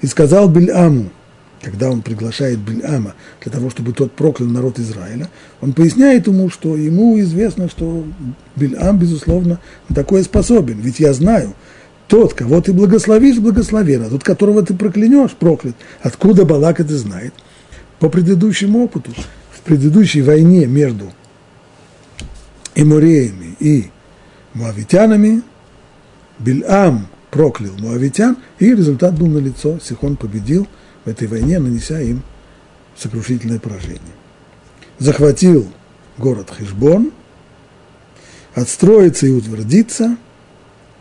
[0.00, 1.10] и сказал Бельаму,
[1.62, 5.28] когда он приглашает Бельама для того, чтобы тот проклял народ Израиля,
[5.60, 8.04] он поясняет ему, что ему известно, что
[8.56, 10.80] Бельам, безусловно, на такое способен.
[10.80, 11.54] Ведь я знаю,
[12.08, 15.76] тот, кого ты благословишь, благословен, а тот, которого ты проклянешь, проклят.
[16.02, 17.32] Откуда Балак это знает?
[18.00, 19.12] По предыдущему опыту,
[19.52, 21.12] в предыдущей войне между
[22.74, 23.86] Эмуреями и
[24.54, 25.42] Муавитянами,
[26.40, 30.66] Бельам проклял Муавитян, и результат был налицо, Сихон победил–
[31.04, 32.22] в этой войне, нанеся им
[32.96, 34.00] сокрушительное поражение.
[34.98, 35.70] Захватил
[36.18, 37.12] город Хижбон,
[38.54, 40.16] отстроиться и утвердиться,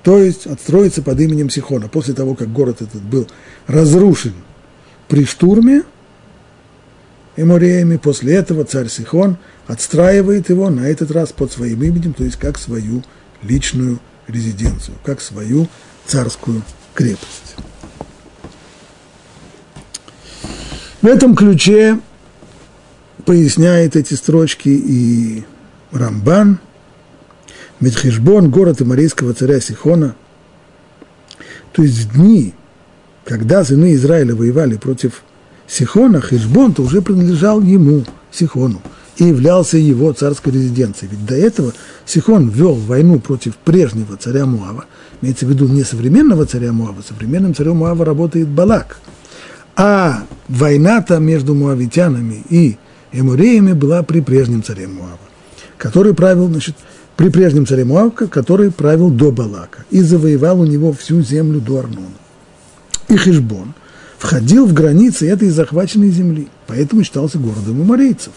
[0.04, 1.88] то есть отстроиться под именем Сихона.
[1.88, 3.28] После того, как город этот был
[3.68, 4.34] разрушен
[5.08, 5.84] при штурме
[7.38, 9.38] Эмореями, после этого царь Сихон
[9.68, 13.04] отстраивает его на этот раз под своим именем, то есть как свою
[13.42, 15.68] личную резиденцию, как свою
[16.06, 16.62] царскую
[16.94, 17.56] крепость.
[21.02, 22.00] В этом ключе
[23.26, 25.44] поясняет эти строчки и
[25.92, 26.60] Рамбан,
[27.80, 30.16] Медхишбон, город Имарийского царя Сихона.
[31.72, 32.54] То есть в дни,
[33.26, 35.24] когда сыны Израиля воевали против
[35.68, 38.80] Сихона, Хишбон то уже принадлежал ему, Сихону,
[39.18, 41.10] и являлся его царской резиденцией.
[41.12, 41.74] Ведь до этого
[42.06, 44.86] Сихон вел войну против прежнего царя Муава,
[45.20, 49.00] имеется в виду не современного царя Муава, современным царем Муава работает Балак–
[49.76, 52.78] а война-то между муавитянами и
[53.12, 55.18] эмуреями была при прежнем царе Муава,
[55.78, 56.76] который правил, значит,
[57.16, 61.80] при прежнем царе Муава, который правил до Балака и завоевал у него всю землю до
[61.80, 62.08] Арнона.
[63.08, 63.74] И Хижбон
[64.18, 68.34] входил в границы этой захваченной земли, поэтому считался городом эморейцев.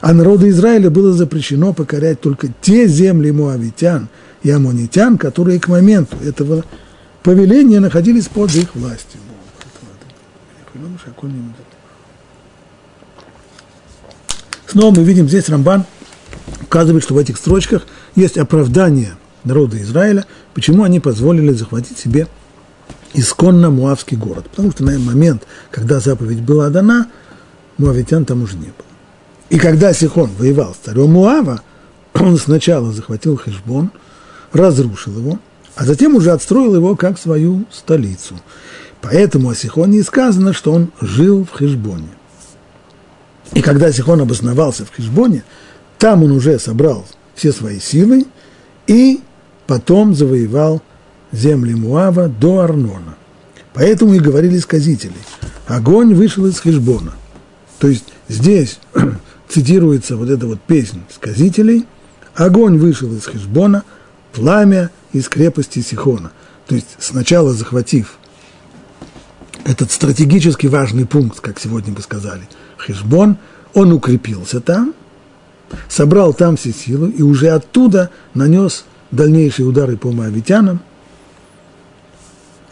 [0.00, 4.08] А народу Израиля было запрещено покорять только те земли муавитян
[4.42, 6.64] и амонитян, которые к моменту этого
[7.22, 9.20] повеления находились под их властью.
[14.66, 15.84] Снова мы видим здесь Рамбан
[16.62, 22.28] указывает, что в этих строчках есть оправдание народа Израиля, почему они позволили захватить себе
[23.12, 24.48] исконно Муавский город.
[24.50, 27.08] Потому что на момент, когда заповедь была дана,
[27.76, 28.86] муавитян там уже не было.
[29.50, 31.60] И когда Сихон воевал с царем Муава,
[32.14, 33.90] он сначала захватил Хешбон,
[34.52, 35.38] разрушил его,
[35.74, 38.40] а затем уже отстроил его как свою столицу.
[39.02, 42.08] Поэтому о Сихоне сказано, что он жил в Хешбоне.
[43.52, 45.44] И когда Сихон обосновался в Хешбоне,
[45.98, 48.26] там он уже собрал все свои силы
[48.86, 49.20] и
[49.66, 50.82] потом завоевал
[51.32, 53.16] земли Муава до Арнона.
[53.74, 55.14] Поэтому и говорили сказители.
[55.66, 57.12] Огонь вышел из Хешбона.
[57.78, 58.78] То есть здесь
[59.48, 61.86] цитируется вот эта вот песня сказителей.
[62.34, 63.82] Огонь вышел из Хешбона,
[64.32, 66.30] пламя из крепости Сихона.
[66.66, 68.18] То есть сначала захватив
[69.64, 72.42] этот стратегически важный пункт, как сегодня бы сказали,
[72.78, 73.36] Хешбон,
[73.74, 74.94] он укрепился там,
[75.88, 80.80] собрал там все силы и уже оттуда нанес дальнейшие удары по моавитянам.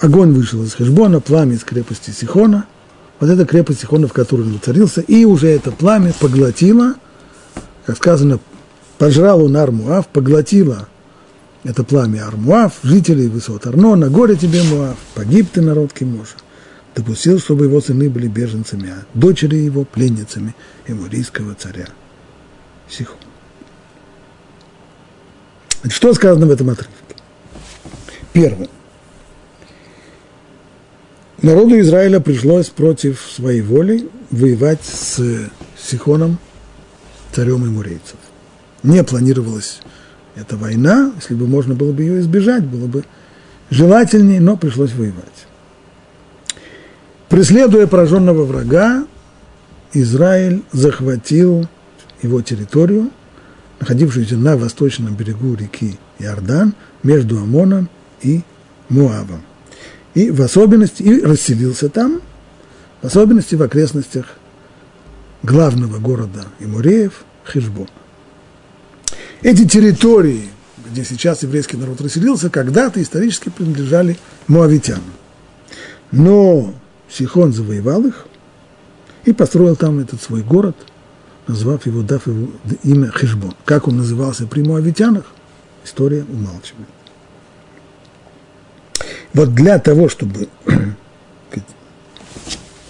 [0.00, 2.66] Огонь вышел из Хешбона, пламя из крепости Сихона.
[3.18, 6.94] Вот эта крепость Сихона, в которой он воцарился, и уже это пламя поглотило,
[7.84, 8.40] как сказано,
[8.96, 10.88] пожрал он Армуав, поглотило
[11.64, 16.36] это пламя Армуав, жителей высот Арнона, горе тебе, Муав, погиб ты, народ Кимоша.
[16.94, 20.54] Допустил, чтобы его сыны были беженцами, а дочери его пленницами
[20.86, 21.86] эмурийского царя
[22.88, 23.18] Сихона.
[25.88, 26.92] Что сказано в этом отрывке?
[28.32, 28.68] Первое.
[31.42, 35.48] Народу Израиля пришлось против своей воли воевать с
[35.78, 36.38] Сихоном,
[37.32, 38.18] царем имурейцев.
[38.82, 39.80] Не планировалась
[40.36, 43.04] эта война, если бы можно было бы ее избежать, было бы
[43.70, 45.46] желательнее, но пришлось воевать.
[47.30, 49.06] Преследуя пораженного врага,
[49.92, 51.68] Израиль захватил
[52.22, 53.10] его территорию,
[53.78, 57.88] находившуюся на восточном берегу реки Иордан, между Амоном
[58.20, 58.42] и
[58.88, 59.42] Муавом.
[60.14, 62.20] И в особенности, и расселился там,
[63.00, 64.26] в особенности в окрестностях
[65.44, 67.88] главного города Имуреев, Хижбон.
[69.42, 70.48] Эти территории,
[70.90, 75.04] где сейчас еврейский народ расселился, когда-то исторически принадлежали муавитянам.
[76.10, 76.74] Но
[77.10, 78.26] Сихон завоевал их
[79.24, 80.76] и построил там этот свой город–
[81.50, 82.48] назвав его, дав его
[82.84, 83.54] имя Хешбон.
[83.64, 85.24] Как он назывался при Моавитянах,
[85.84, 86.88] история умалчивает.
[89.32, 90.48] Вот для того, чтобы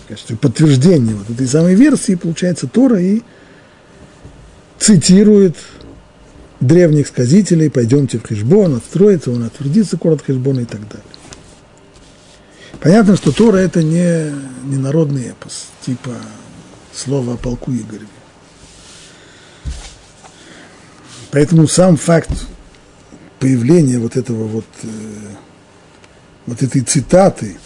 [0.09, 3.23] качестве подтверждения вот этой самой версии, получается, Тора и
[4.79, 5.57] цитирует
[6.61, 11.05] древних сказителей, пойдемте в Хешбон, отстроится, он отвердится город Хешбона и так далее.
[12.79, 14.33] Понятно, что Тора это не,
[14.65, 16.13] не народный эпос, типа
[16.93, 18.07] слова о полку Игореве.
[21.31, 22.31] Поэтому сам факт
[23.39, 24.89] появления вот этого вот, э,
[26.47, 27.59] вот этой цитаты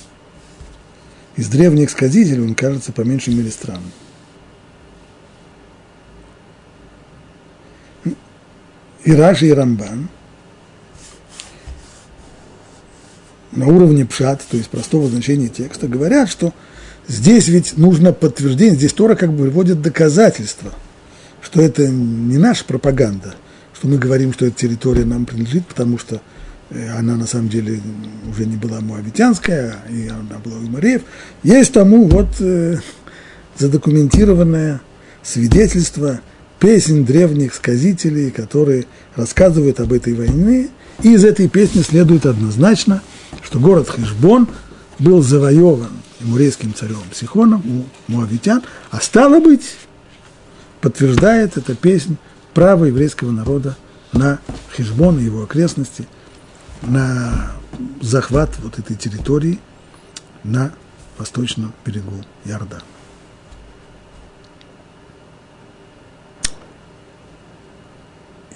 [1.37, 3.91] из древних сказителей, он кажется по меньшей мере странным.
[9.05, 10.09] И Раши, и Рамбан
[13.57, 16.53] на уровне пшат, то есть простого значения текста, говорят, что
[17.09, 20.73] здесь ведь нужно подтверждение, здесь Тора как бы выводит доказательства,
[21.41, 23.35] что это не наша пропаганда–
[23.85, 26.23] что мы говорим, что эта территория нам принадлежит, потому что
[26.71, 27.81] э, она на самом деле
[28.31, 31.03] уже не была муавитянская, и она была у Мареев.
[31.43, 32.79] Есть тому вот э,
[33.59, 34.81] задокументированное
[35.23, 36.21] свидетельство
[36.59, 38.87] песен древних сказителей, которые
[39.17, 40.69] рассказывают об этой войне.
[41.03, 43.03] И из этой песни следует однозначно,
[43.45, 44.49] что город Хешбон
[44.99, 49.77] был завоеван мурейским царем Сихоном у муавитян, а стало быть,
[50.81, 52.17] подтверждает эта песня
[52.55, 53.77] право еврейского народа
[54.13, 54.39] на
[54.75, 56.09] Хижбон и его окрестности,
[56.83, 57.53] на
[58.01, 59.59] захват вот этой территории
[60.43, 60.73] на
[61.19, 62.83] восточном берегу Иордана.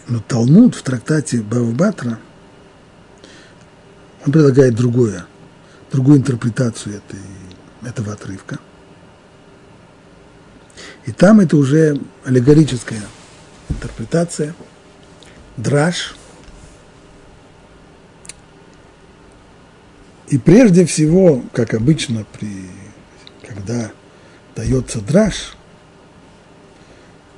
[0.07, 2.19] Но Талмуд в трактате Бавбатра
[4.29, 5.25] он предлагает другое,
[5.91, 7.21] другую интерпретацию этой,
[7.89, 8.59] этого отрывка.
[11.07, 13.01] И там это уже аллегорическая
[13.71, 14.55] интерпретация,
[15.57, 16.15] драж.
[20.29, 22.69] И прежде всего, как обычно, при,
[23.47, 23.93] когда
[24.55, 25.57] дается драж,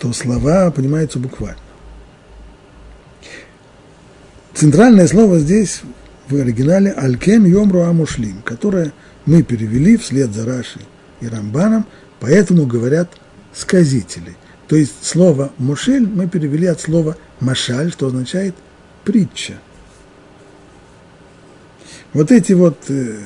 [0.01, 1.61] то слова понимаются буквально.
[4.55, 5.82] Центральное слово здесь
[6.31, 8.93] в оригинале «Алькен Йомру Амушлим», которое
[9.26, 10.81] мы перевели вслед за Раши
[11.20, 11.87] и Рамбаном,
[12.20, 13.11] поэтому говорят
[13.53, 14.37] сказители–
[14.70, 18.55] то есть слово «мушель» мы перевели от слова «машаль», что означает
[19.03, 19.55] «притча».
[22.12, 23.18] Вот эти вот э,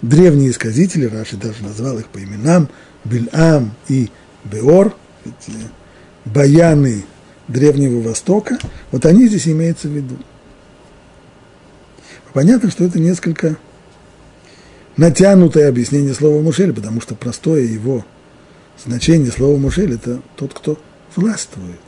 [0.00, 2.70] древние сказители, Раши даже назвал их по именам,
[3.04, 4.10] Бельам и
[4.44, 4.96] Беор,
[5.26, 5.52] эти
[6.24, 7.04] баяны
[7.46, 8.58] Древнего Востока,
[8.92, 10.16] вот они здесь имеются в виду.
[12.36, 13.56] Понятно, что это несколько
[14.98, 18.04] натянутое объяснение слова Мушель, потому что простое его
[18.84, 20.78] значение слова Мушель– это тот, кто
[21.14, 21.80] властвует,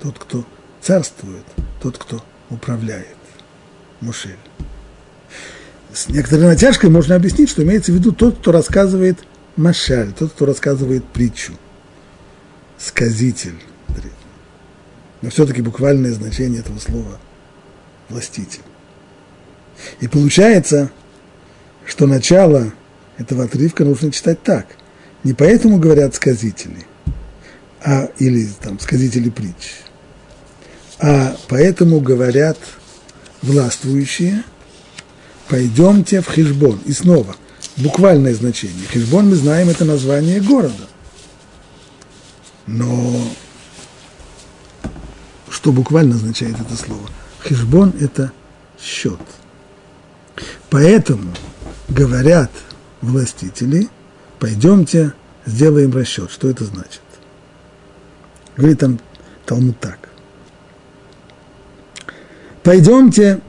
[0.00, 0.44] тот, кто
[0.80, 1.44] царствует,
[1.80, 3.14] тот, кто управляет.
[4.00, 4.36] Мушель.
[5.94, 9.20] С некоторой натяжкой можно объяснить, что имеется в виду тот, кто рассказывает
[9.54, 11.52] машаль, тот, кто рассказывает притчу,
[12.78, 13.62] сказитель.
[15.20, 17.20] Но все-таки буквальное значение этого слова–
[18.08, 18.62] властитель.
[20.00, 20.90] И получается,
[21.86, 22.72] что начало
[23.18, 24.66] этого отрывка нужно читать так.
[25.24, 26.86] Не поэтому говорят сказители,
[27.84, 29.74] а, или там сказители притч,
[30.98, 32.58] а поэтому говорят
[33.42, 34.42] властвующие,
[35.48, 36.80] пойдемте в Хижбон.
[36.86, 37.36] И снова,
[37.76, 38.86] буквальное значение.
[38.92, 40.88] Хижбон, мы знаем, это название города.
[42.66, 43.20] Но
[45.50, 47.08] что буквально означает это слово?
[47.44, 48.32] Хижбон– это
[48.80, 49.20] счет.
[50.70, 51.32] Поэтому
[51.88, 52.50] говорят
[53.00, 53.88] властители,
[54.38, 55.12] пойдемте
[55.46, 56.30] сделаем расчет.
[56.30, 57.02] Что это значит?
[58.56, 58.98] Говорит там
[59.46, 60.08] Талмуд так.
[62.62, 63.40] Пойдемте,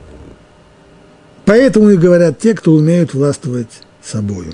[1.45, 4.53] поэтому и говорят те, кто умеют властвовать собою.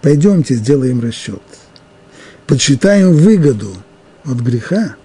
[0.00, 1.42] Пойдемте, сделаем расчет.
[2.46, 3.72] Подсчитаем выгоду
[4.24, 4.96] от греха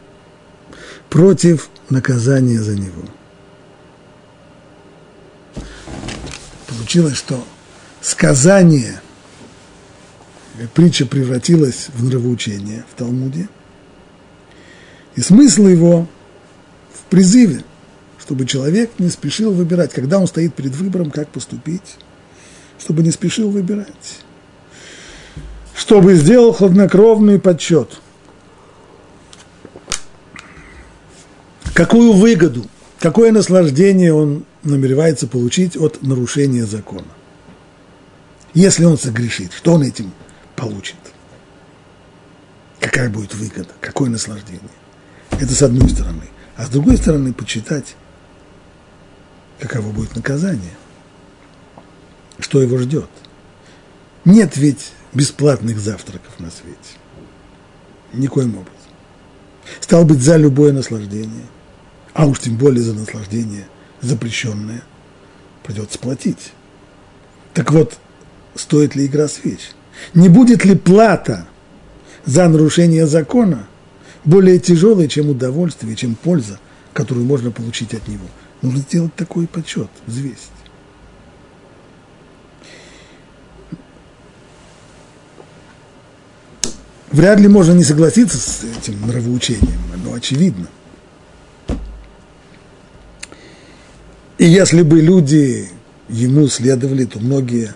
[1.10, 3.04] против наказания за него.
[6.88, 7.44] Получилось, что
[8.00, 9.02] сказание,
[10.74, 13.50] притча превратилась в нравоучение в Талмуде,
[15.18, 16.08] и смысл его
[16.94, 17.66] в призыве,
[18.18, 21.98] чтобы человек не спешил выбирать, когда он стоит перед выбором, как поступить,
[22.80, 24.22] чтобы не спешил выбирать,
[25.76, 28.00] чтобы сделал хладнокровный подсчет.
[31.74, 32.66] Какую выгоду,
[33.02, 37.08] какое наслаждение он намеревается получить от нарушения закона.
[38.54, 40.12] Если он согрешит, что он этим
[40.56, 40.96] получит?
[42.80, 44.62] Какая будет выгода, какое наслаждение?
[45.32, 46.24] Это с одной стороны.
[46.56, 47.96] А с другой стороны, почитать
[49.60, 50.76] каково будет наказание,
[52.40, 53.10] что его ждет.
[54.26, 56.78] Нет ведь бесплатных завтраков на свете.
[58.14, 58.74] Никоим образом.
[59.80, 61.46] Стал быть за любое наслаждение,
[62.14, 63.68] а уж тем более за наслаждение
[64.02, 64.84] запрещенное,
[65.64, 66.54] придется платить.
[67.54, 67.98] Так вот,
[68.56, 69.72] стоит ли игра свеч?
[70.14, 71.48] Не будет ли плата
[72.26, 73.68] за нарушение закона
[74.26, 76.60] более тяжелой, чем удовольствие, чем польза,
[76.94, 78.26] которую можно получить от него?
[78.62, 80.52] Нужно сделать такой подсчет, взвесить.
[87.12, 90.68] Вряд ли можно не согласиться с этим нравоучением, но очевидно.
[94.38, 95.70] И если бы люди
[96.10, 97.74] ему следовали, то многие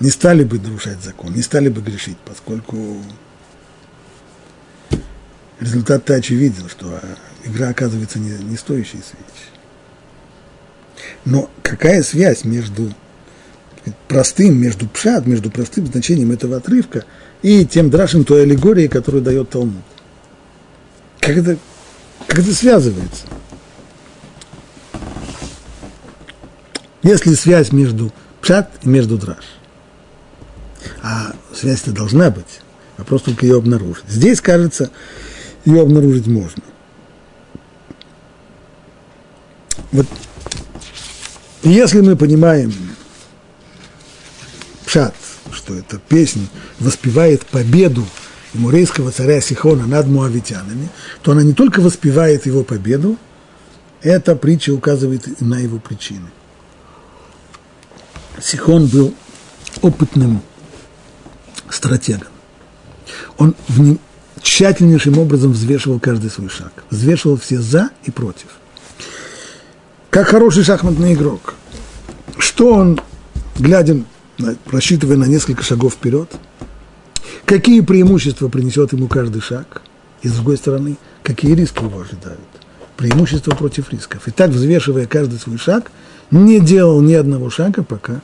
[0.00, 2.98] не стали бы нарушать закон, не стали бы грешить, поскольку
[5.60, 7.00] результат-то очевиден, что
[7.44, 9.52] игра оказывается не, не стоящей свеч.
[11.24, 12.92] Но какая связь между
[14.08, 17.04] простым, между пшат, между простым значением этого отрывка
[17.42, 19.82] и тем драшем той аллегории, которую дает Талмуд?
[21.20, 21.56] Как это,
[22.26, 23.26] как это связывается?
[27.02, 29.44] Есть ли связь между пшат и между драш?
[31.02, 32.60] А связь-то должна быть.
[32.96, 34.04] Вопрос только ее обнаружить.
[34.08, 34.90] Здесь, кажется,
[35.64, 36.62] ее обнаружить можно.
[39.90, 40.06] Вот
[41.62, 42.72] если мы понимаем
[44.84, 45.14] пшат,
[45.52, 46.46] что эта песня
[46.80, 48.04] воспевает победу
[48.54, 50.88] мурейского царя Сихона над муавитянами,
[51.22, 53.16] то она не только воспевает его победу,
[54.02, 56.28] эта притча указывает на его причины.
[58.42, 59.14] Сихон был
[59.82, 60.42] опытным
[61.70, 62.28] стратегом.
[63.38, 63.54] Он
[64.42, 66.72] тщательнейшим образом взвешивал каждый свой шаг.
[66.90, 68.48] Взвешивал все за и против.
[70.10, 71.54] Как хороший шахматный игрок.
[72.38, 73.00] Что он,
[73.56, 74.02] глядя,
[74.70, 76.30] рассчитывая на несколько шагов вперед,
[77.44, 79.82] какие преимущества принесет ему каждый шаг,
[80.22, 82.40] и с другой стороны, какие риски его ожидают.
[82.96, 84.26] Преимущества против рисков.
[84.26, 85.90] И так, взвешивая каждый свой шаг,
[86.32, 88.20] не делал ни одного шага, пока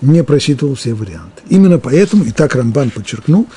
[0.00, 1.42] не просчитывал все варианты.
[1.48, 3.48] Именно поэтому, и так Рамбан подчеркнул,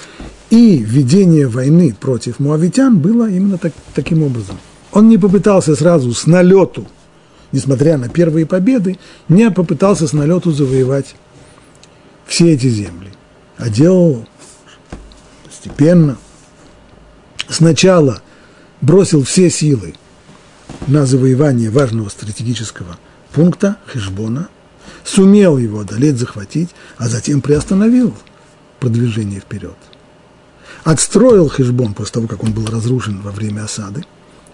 [0.49, 4.57] и ведение войны против муавитян было именно так, таким образом.
[4.91, 6.87] Он не попытался сразу с налету
[7.51, 8.97] несмотря на первые победы,
[9.29, 11.15] не попытался с налету завоевать
[12.25, 13.09] все эти земли,
[13.57, 14.27] а делал
[15.45, 16.17] постепенно.
[17.49, 18.21] Сначала
[18.81, 19.95] бросил все силы
[20.87, 22.97] на завоевание важного стратегического
[23.37, 24.49] пункта Хешбона,
[25.03, 28.15] сумел его одолеть, захватить, а затем приостановил
[28.79, 29.77] продвижение вперед.
[30.83, 34.05] Отстроил Хешбон после того, как он был разрушен во время осады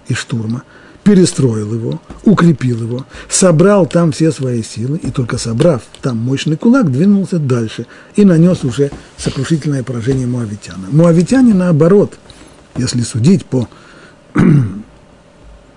[0.09, 0.63] и штурма,
[1.05, 6.91] перестроил его, укрепил его, собрал там все свои силы, и только собрав там мощный кулак,
[6.91, 10.87] двинулся дальше и нанес уже сокрушительное поражение муавитяна.
[10.91, 12.19] Муавитяне, наоборот,
[12.75, 13.69] если судить по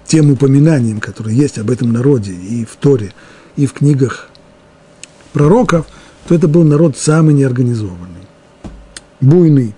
[0.07, 3.13] тем упоминаниям, которые есть об этом народе и в Торе,
[3.57, 4.29] и в книгах
[5.33, 5.87] пророков,
[6.27, 8.27] то это был народ самый неорганизованный,
[9.21, 9.75] буйный.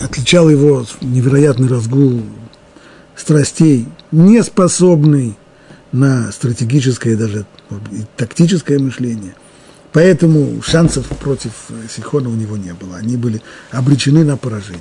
[0.00, 2.22] Отличал его невероятный разгул
[3.16, 5.36] страстей, не способный
[5.92, 7.44] на стратегическое даже
[7.92, 9.34] и тактическое мышление.
[9.92, 11.52] Поэтому шансов против
[11.94, 12.96] Сихона у него не было.
[12.96, 14.80] Они были обречены на поражение.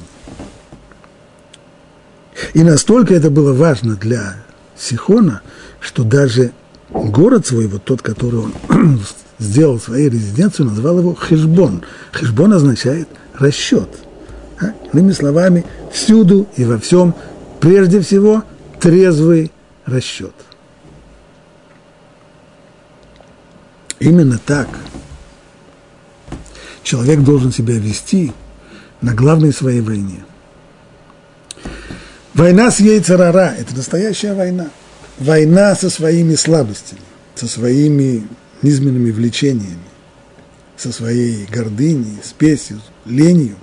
[2.53, 4.35] И настолько это было важно для
[4.77, 5.41] Сихона,
[5.79, 6.51] что даже
[6.89, 8.53] город свой, вот тот, который он
[9.39, 11.83] сделал своей резиденцией, назвал его Хешбон.
[12.11, 13.89] Хешбон означает расчет.
[14.59, 14.73] А?
[14.93, 17.13] Иными словами, всюду и во всем,
[17.59, 18.43] прежде всего,
[18.79, 19.51] трезвый
[19.85, 20.33] расчет.
[23.99, 24.67] Именно так
[26.83, 28.33] человек должен себя вести
[29.01, 30.23] на главной своей войне.
[32.39, 34.69] Война с Ейцерара– это настоящая война.
[35.17, 37.01] Война со своими слабостями,
[37.35, 38.25] со своими
[38.61, 39.83] низменными влечениями,
[40.77, 43.57] со своей гордыней, спесью, ленью.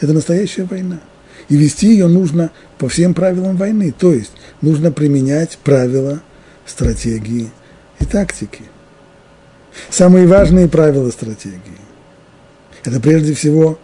[0.00, 0.98] Это настоящая война.
[1.48, 3.94] И вести ее нужно по всем правилам войны.
[3.96, 6.20] То есть нужно применять правила,
[6.66, 7.48] стратегии
[8.00, 8.64] и тактики.
[9.88, 11.60] Самые важные правила стратегии–
[12.84, 13.78] это прежде всего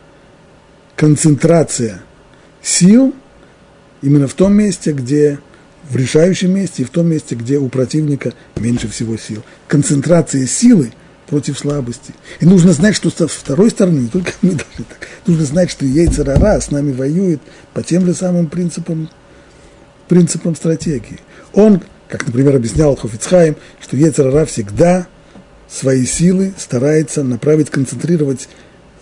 [0.97, 2.03] концентрация
[2.61, 3.15] сил–
[4.03, 5.39] именно в том месте, где
[5.89, 9.43] в решающем месте и в том месте, где у противника меньше всего сил.
[9.69, 10.93] Концентрация силы
[11.27, 12.13] против слабости.
[12.41, 15.87] И нужно знать, что со второй стороны, не только мы должны так, нужно знать, что
[15.87, 17.41] Ейцерара с нами воюет
[17.73, 19.09] по тем же самым принципам,
[20.09, 21.21] принципам стратегии.
[21.53, 25.07] Он, как, например, объяснял Хофицхайм, что Ейцерара всегда
[25.69, 28.49] свои силы старается направить, концентрировать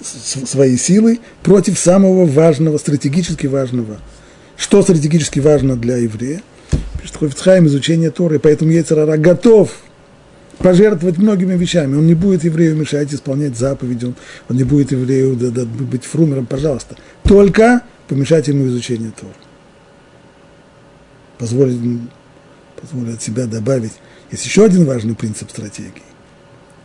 [0.01, 3.99] свои силы против самого важного, стратегически важного–
[4.61, 6.43] что стратегически важно для еврея.
[7.01, 9.71] Пишет Хофицхайм изучение Торы, поэтому Ецарара готов
[10.59, 11.97] пожертвовать многими вещами.
[11.97, 14.15] Он не будет еврею мешать исполнять заповеди, он,
[14.51, 16.97] он не будет еврею да, да, быть фрумером, пожалуйста.
[17.25, 19.33] Только помешать ему изучение Торы.
[21.39, 21.81] Позволить,
[22.79, 23.93] позволить от себя добавить.
[24.31, 26.03] Есть еще один важный принцип стратегии,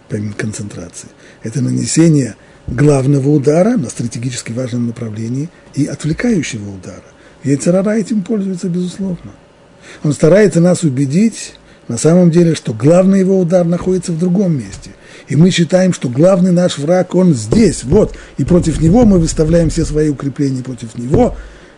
[0.07, 1.09] помимо концентрации.
[1.43, 7.03] Это нанесение главного удара на стратегически важном направлении и отвлекающего удара.
[7.45, 9.31] Яйцерара этим пользуется, безусловно.
[10.03, 11.53] Он старается нас убедить,
[11.87, 14.91] на самом деле, что главный его удар находится в другом месте.
[15.27, 18.15] И мы считаем, что главный наш враг, он здесь, вот.
[18.37, 21.35] И против него мы выставляем все свои укрепления, против него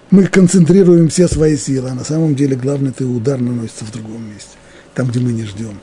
[0.10, 1.90] мы концентрируем все свои силы.
[1.90, 4.52] А на самом деле главный это удар наносится в другом месте.
[4.96, 5.80] Там, где мы не ждем.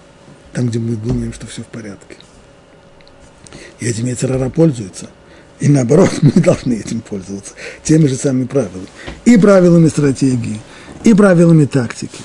[0.55, 2.17] Там, где мы думаем, что все в порядке.
[3.81, 5.11] И этим Яцерара пользуется–
[5.61, 8.87] и наоборот, мы должны этим пользоваться, теми же самыми правилами.
[9.25, 10.61] И правилами стратегии,
[11.05, 12.23] и правилами тактики.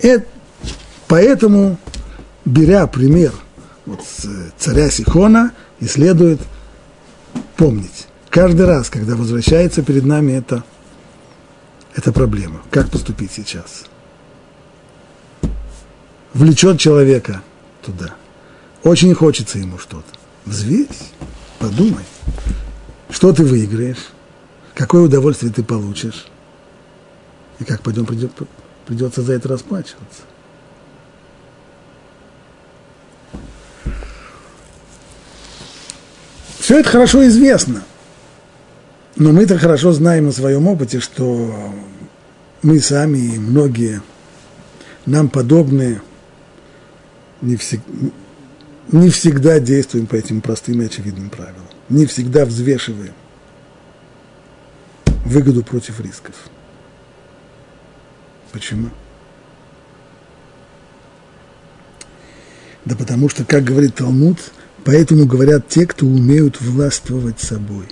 [0.00, 0.26] Это,
[1.06, 1.78] поэтому,
[2.44, 3.32] беря пример
[3.86, 4.26] вот с
[4.58, 6.40] царя Сихона, и следует
[7.56, 10.64] помнить, каждый раз, когда возвращается перед нами эта,
[11.94, 13.84] эта проблема, как поступить сейчас.
[16.32, 17.42] Влечет человека
[17.82, 18.14] туда.
[18.82, 20.18] Очень хочется ему что-то.
[20.44, 21.12] Взвесь,
[21.64, 22.04] подумай.
[23.08, 24.10] Что ты выиграешь?
[24.74, 26.26] Какое удовольствие ты получишь?
[27.58, 28.32] И как пойдем придет,
[28.86, 30.22] придется за это расплачиваться.
[36.58, 37.82] Все это хорошо известно.
[39.16, 41.72] Но мы-то хорошо знаем на своем опыте, что
[42.62, 44.02] мы сами и многие
[45.06, 46.02] нам подобные
[47.40, 47.80] не, всег,
[48.92, 53.14] не всегда действуем по этим простым и очевидным правилам не всегда взвешиваем
[55.24, 56.34] выгоду против рисков.
[58.52, 58.90] Почему?
[62.84, 64.38] Да потому что, как говорит Талмуд,
[64.84, 67.86] поэтому говорят те, кто умеют властвовать собой.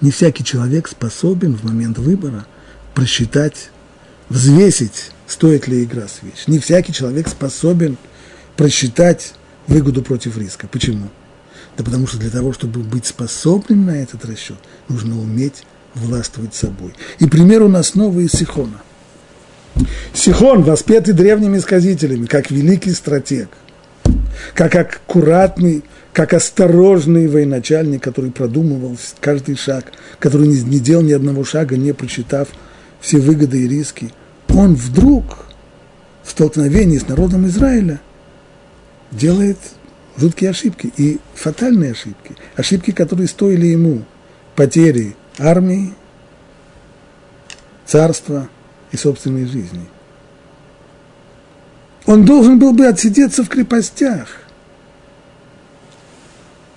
[0.00, 2.46] Не всякий человек способен в момент выбора
[2.94, 3.70] просчитать
[4.28, 6.46] взвесить, стоит ли игра свеч.
[6.46, 7.98] Не всякий человек способен
[8.56, 9.34] просчитать
[9.72, 10.68] выгоду против риска.
[10.68, 11.08] Почему?
[11.76, 14.58] Да потому что для того, чтобы быть способным на этот расчет,
[14.88, 15.64] нужно уметь
[15.94, 16.94] властвовать собой.
[17.18, 18.82] И пример у нас снова из Сихона.
[20.12, 23.48] Сихон, воспетый древними сказителями, как великий стратег,
[24.54, 31.44] как аккуратный, как осторожный военачальник, который продумывал каждый шаг, который не, не делал ни одного
[31.44, 32.48] шага, не прочитав
[33.00, 34.12] все выгоды и риски,
[34.50, 35.46] он вдруг
[36.22, 38.00] в столкновении с народом Израиля
[39.12, 39.58] делает
[40.16, 44.04] жуткие ошибки и фатальные ошибки, ошибки, которые стоили ему
[44.56, 45.94] потери армии,
[47.86, 48.48] царства
[48.90, 49.86] и собственной жизни.
[52.06, 54.28] Он должен был бы отсидеться в крепостях.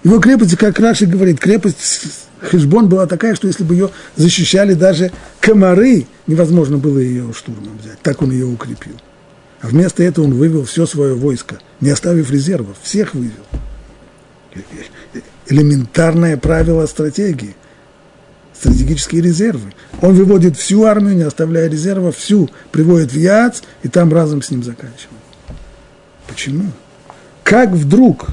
[0.04, 5.12] Его крепость, как Раши говорит, крепость Хешбон была такая, что если бы ее защищали даже
[5.40, 8.00] комары, невозможно было ее штурмом взять.
[8.02, 8.94] Так он ее укрепил.
[9.66, 13.32] А вместо этого он вывел все свое войско, не оставив резервов, всех вывел.
[15.48, 17.56] Элементарное правило стратегии,
[18.54, 19.74] стратегические резервы.
[20.04, 24.52] Он выводит всю армию, не оставляя резервов, всю приводит в Яц, и там разом с
[24.52, 25.10] ним заканчивает.
[26.28, 26.72] Почему?
[27.44, 28.28] Как вдруг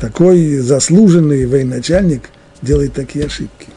[0.00, 2.30] такой заслуженный военачальник
[2.62, 3.68] делает такие ошибки?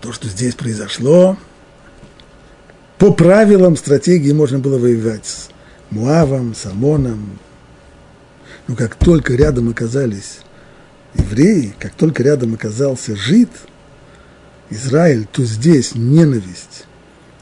[0.00, 1.38] То, что здесь произошло,
[3.02, 5.48] по правилам стратегии можно было воевать с
[5.90, 7.40] Муавом, с Амоном.
[8.68, 10.38] Но как только рядом оказались
[11.14, 13.48] евреи, как только рядом оказался жид,
[14.70, 16.84] Израиль, то здесь ненависть,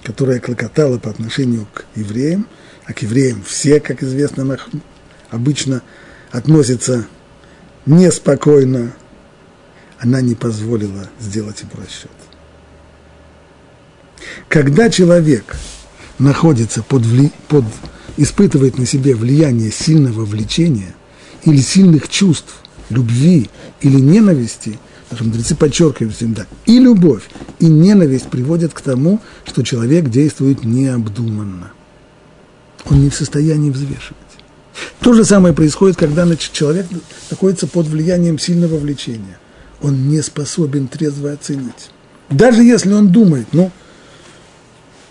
[0.03, 2.47] которая клокотала по отношению к евреям,
[2.87, 4.57] а к евреям все, как известно,
[5.29, 5.83] обычно
[6.31, 7.07] относятся
[7.85, 8.95] неспокойно,
[9.99, 12.20] она не позволила сделать им расчет.
[14.49, 15.57] Когда человек
[16.19, 17.65] находится под, вли, под
[18.17, 20.95] испытывает на себе влияние сильного влечения
[21.45, 22.57] или сильных чувств,
[22.91, 23.49] любви
[23.81, 24.79] или ненависти,
[25.11, 27.23] наши мудрецы подчеркивают всегда, и любовь,
[27.59, 31.73] и ненависть приводят к тому, что человек действует необдуманно.
[32.87, 34.17] Он не в состоянии взвешивать.
[35.01, 36.87] То же самое происходит, когда человек
[37.31, 39.39] находится под влиянием сильного влечения.
[39.83, 41.91] Он не способен трезво оценить.
[42.29, 43.71] Даже если он думает, ну,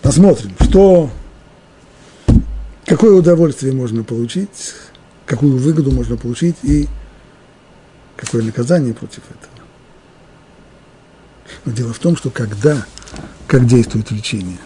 [0.02, 1.10] Посмотрим, что,
[2.86, 4.74] какое удовольствие можно получить,
[5.26, 6.88] какую выгоду можно получить и
[8.16, 9.66] какое наказание против этого.
[11.64, 12.86] Но дело в том, что когда,
[13.46, 14.58] как действует влечение,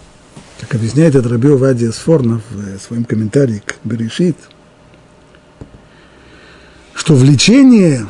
[0.59, 4.37] как объясняет это Рабио Вадия Сфорнов в своем комментарии к Берешит,
[6.93, 8.07] что влечение,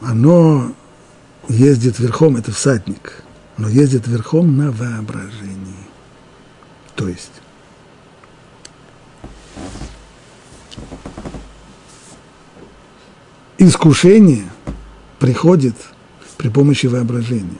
[0.00, 0.74] оно
[1.48, 3.22] ездит верхом, это всадник,
[3.58, 5.61] но ездит верхом на воображении.
[7.02, 7.32] То есть
[13.58, 14.44] искушение
[15.18, 15.74] приходит
[16.36, 17.58] при помощи воображения.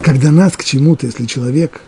[0.00, 1.82] Когда нас к чему-то, если человек,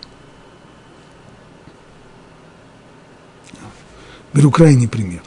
[4.32, 5.24] беру крайний пример,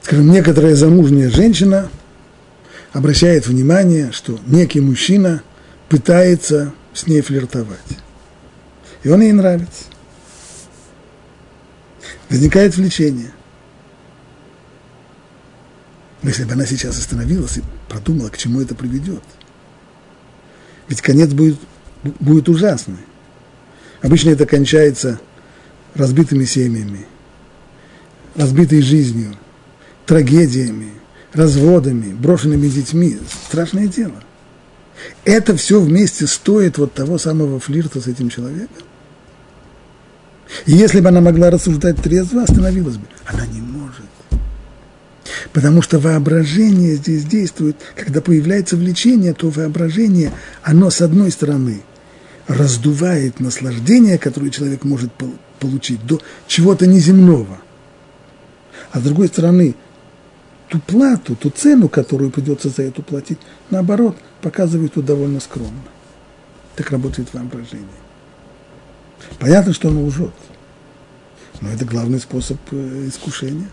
[0.00, 1.90] скажем, некоторая замужняя женщина–
[2.92, 5.42] обращает внимание, что некий мужчина
[5.88, 7.78] пытается с ней флиртовать.
[9.02, 9.84] И он ей нравится.
[12.28, 13.32] Возникает влечение.
[16.22, 19.22] Но если бы она сейчас остановилась и продумала, к чему это приведет,
[20.88, 21.58] ведь конец будет,
[22.02, 22.98] будет ужасный.
[24.02, 25.20] Обычно это кончается
[25.94, 27.06] разбитыми семьями,
[28.34, 29.34] разбитой жизнью,
[30.06, 30.99] трагедиями,
[31.32, 33.18] разводами, брошенными детьми.
[33.48, 34.22] Страшное дело.
[35.24, 38.84] Это все вместе стоит вот того самого флирта с этим человеком.
[40.66, 43.06] И если бы она могла рассуждать трезво, остановилась бы.
[43.24, 44.04] Она не может.
[45.52, 51.82] Потому что воображение здесь действует, когда появляется влечение, то воображение, оно с одной стороны
[52.46, 55.12] раздувает наслаждение, которое человек может
[55.60, 57.60] получить, до чего-то неземного.
[58.90, 59.76] А с другой стороны,
[60.70, 63.38] ту плату, ту цену, которую придется за эту платить,
[63.70, 65.82] наоборот, показывает тут довольно скромно.
[66.76, 67.88] Так работает воображение.
[69.38, 70.32] Понятно, что оно лжет.
[71.60, 73.68] Но это главный способ э, искушения,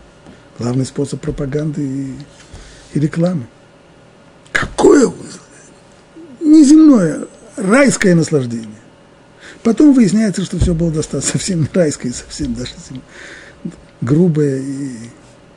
[0.58, 2.14] главный способ пропаганды и,
[2.94, 3.46] и рекламы.
[4.52, 5.10] Какое
[6.40, 7.26] неземное,
[7.56, 8.68] райское наслаждение.
[9.62, 12.72] Потом выясняется, что все было достаточно совсем райское, совсем даже
[14.00, 14.96] грубое и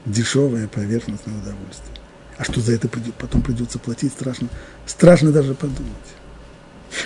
[0.05, 1.97] дешевое поверхностное удовольствие.
[2.37, 4.47] А что за это потом придется платить, страшно,
[4.85, 5.91] страшно даже подумать.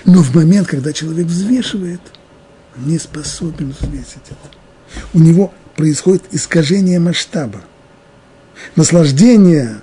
[0.05, 2.01] Но в момент, когда человек взвешивает,
[2.77, 4.57] он не способен взвесить это.
[5.13, 7.61] У него происходит искажение масштаба.
[8.75, 9.81] Наслаждение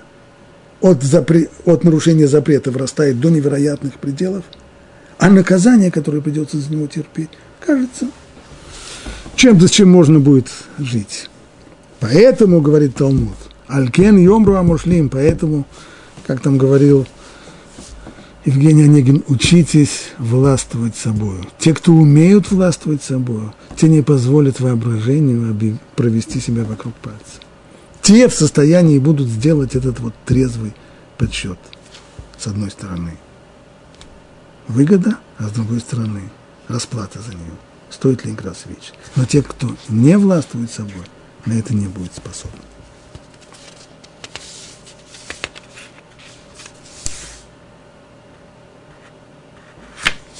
[0.81, 1.49] от, запре...
[1.65, 4.43] от нарушения запрета вырастает до невероятных пределов,
[5.19, 8.07] а наказание, которое придется за него терпеть, кажется
[9.35, 10.47] чем-то, с чем можно будет
[10.79, 11.29] жить.
[12.03, 15.65] Поэтому, говорит Талмуд, Алькен Йомру Амушлим, поэтому,
[16.27, 17.07] как там говорил
[18.43, 21.45] Евгений Онегин, учитесь властвовать собою.
[21.59, 27.39] Те, кто умеют властвовать собою, те не позволят воображению провести себя вокруг пальца.
[28.01, 30.73] Те в состоянии будут сделать этот вот трезвый
[31.17, 31.57] подсчет,
[32.37, 33.13] с одной стороны.
[34.67, 36.23] Выгода, а с другой стороны
[36.67, 37.55] расплата за нее.
[37.89, 38.91] Стоит ли игра свеч?
[39.15, 41.05] Но те, кто не властвует собой,
[41.45, 42.59] на это не будет способен.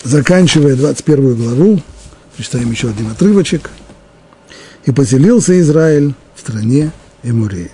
[0.03, 1.81] Заканчивая 21 главу,
[2.35, 3.69] прочитаем еще один отрывочек.
[4.85, 6.91] «И поселился Израиль в стране
[7.23, 7.71] Эмуреев.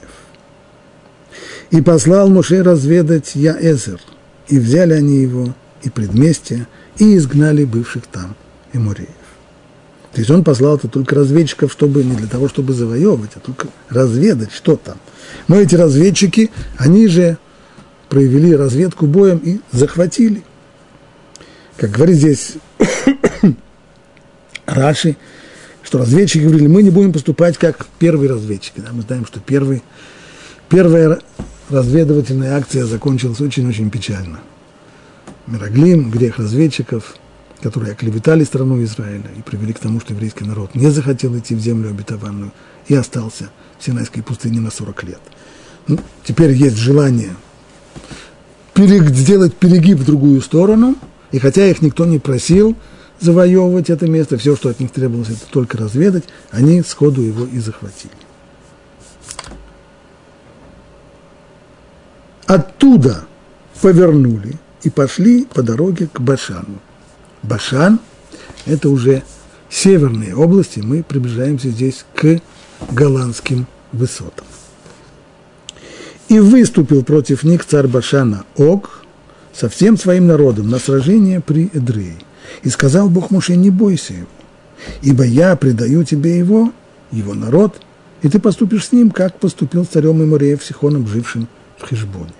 [1.72, 4.00] И послал Моше разведать Яэзер,
[4.48, 6.68] и взяли они его, и предместья,
[6.98, 8.36] и изгнали бывших там
[8.74, 9.19] Эмуреев.
[10.14, 13.68] То есть он послал это только разведчиков, чтобы не для того, чтобы завоевывать, а только
[13.90, 14.98] разведать, что там.
[15.48, 17.38] Но эти разведчики, они же
[18.10, 20.44] проявили разведку боем и захватили.
[21.78, 22.54] Как говорит здесь
[24.66, 25.16] Раши,
[25.84, 28.80] что разведчики говорили, мы не будем поступать как первые разведчики.
[28.80, 29.84] Да, мы знаем, что первый,
[30.70, 31.20] первая
[31.70, 34.40] разведывательная акция закончилась очень-очень печально.
[35.46, 37.16] Мироглим, грех разведчиков–
[37.62, 41.60] которые оклеветали страну Израиля и привели к тому, что еврейский народ не захотел идти в
[41.60, 42.52] землю обетованную
[42.88, 45.22] и остался в Синайской пустыне на 40 лет.
[45.88, 47.36] Ну, теперь есть желание
[48.76, 50.96] сделать перегиб в другую сторону,
[51.32, 52.78] и хотя их никто не просил
[53.20, 57.60] завоевывать это место, все, что от них требовалось, это только разведать, они сходу его и
[57.60, 58.14] захватили.
[62.46, 63.26] Оттуда
[63.82, 66.80] повернули и пошли по дороге к Башану.
[67.44, 68.00] Башан–
[68.66, 69.24] это уже
[69.70, 72.40] северные области, мы приближаемся здесь к
[72.92, 74.46] голландским высотам.
[76.28, 79.04] И выступил против них царь Башана Ог
[79.54, 82.18] со всем своим народом на сражение при Эдрее.
[82.64, 84.28] И сказал Бог Муше, не бойся его,
[85.02, 86.72] ибо я предаю тебе его,
[87.12, 87.82] его народ,
[88.22, 92.34] и ты поступишь с ним, как поступил с царем Имуреев Сихоном, жившим в Хижбоне.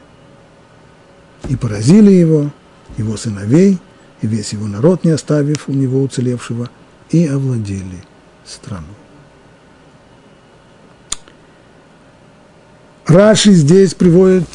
[1.48, 2.52] И поразили его,
[2.98, 3.80] его сыновей–
[4.22, 6.70] и весь его народ, не оставив у него уцелевшего,
[7.10, 8.04] и овладели
[8.46, 8.88] страну.
[13.08, 14.46] Раши здесь приводит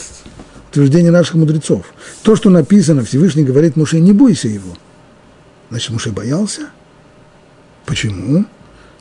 [0.70, 1.86] утверждение наших мудрецов.
[2.22, 4.76] То, что написано, Всевышний говорит Муше, не бойся его.
[5.70, 6.68] Значит, Муше боялся?
[7.84, 8.44] Почему?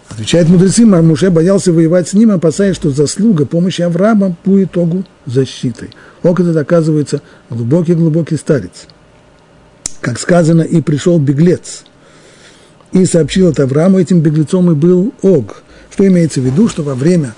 [0.10, 5.92] Отвечает мудрецы, Муше боялся воевать с ним, опасаясь, что заслуга помощи Авраама будет Огу защитой.
[6.24, 8.88] Ог этот, оказывается, глубокий-глубокий старец–
[10.04, 11.86] как сказано, и пришел беглец.
[12.92, 15.64] И сообщил это Аврааму, этим беглецом и был Ог.
[15.90, 17.34] Что имеется в виду, что во время,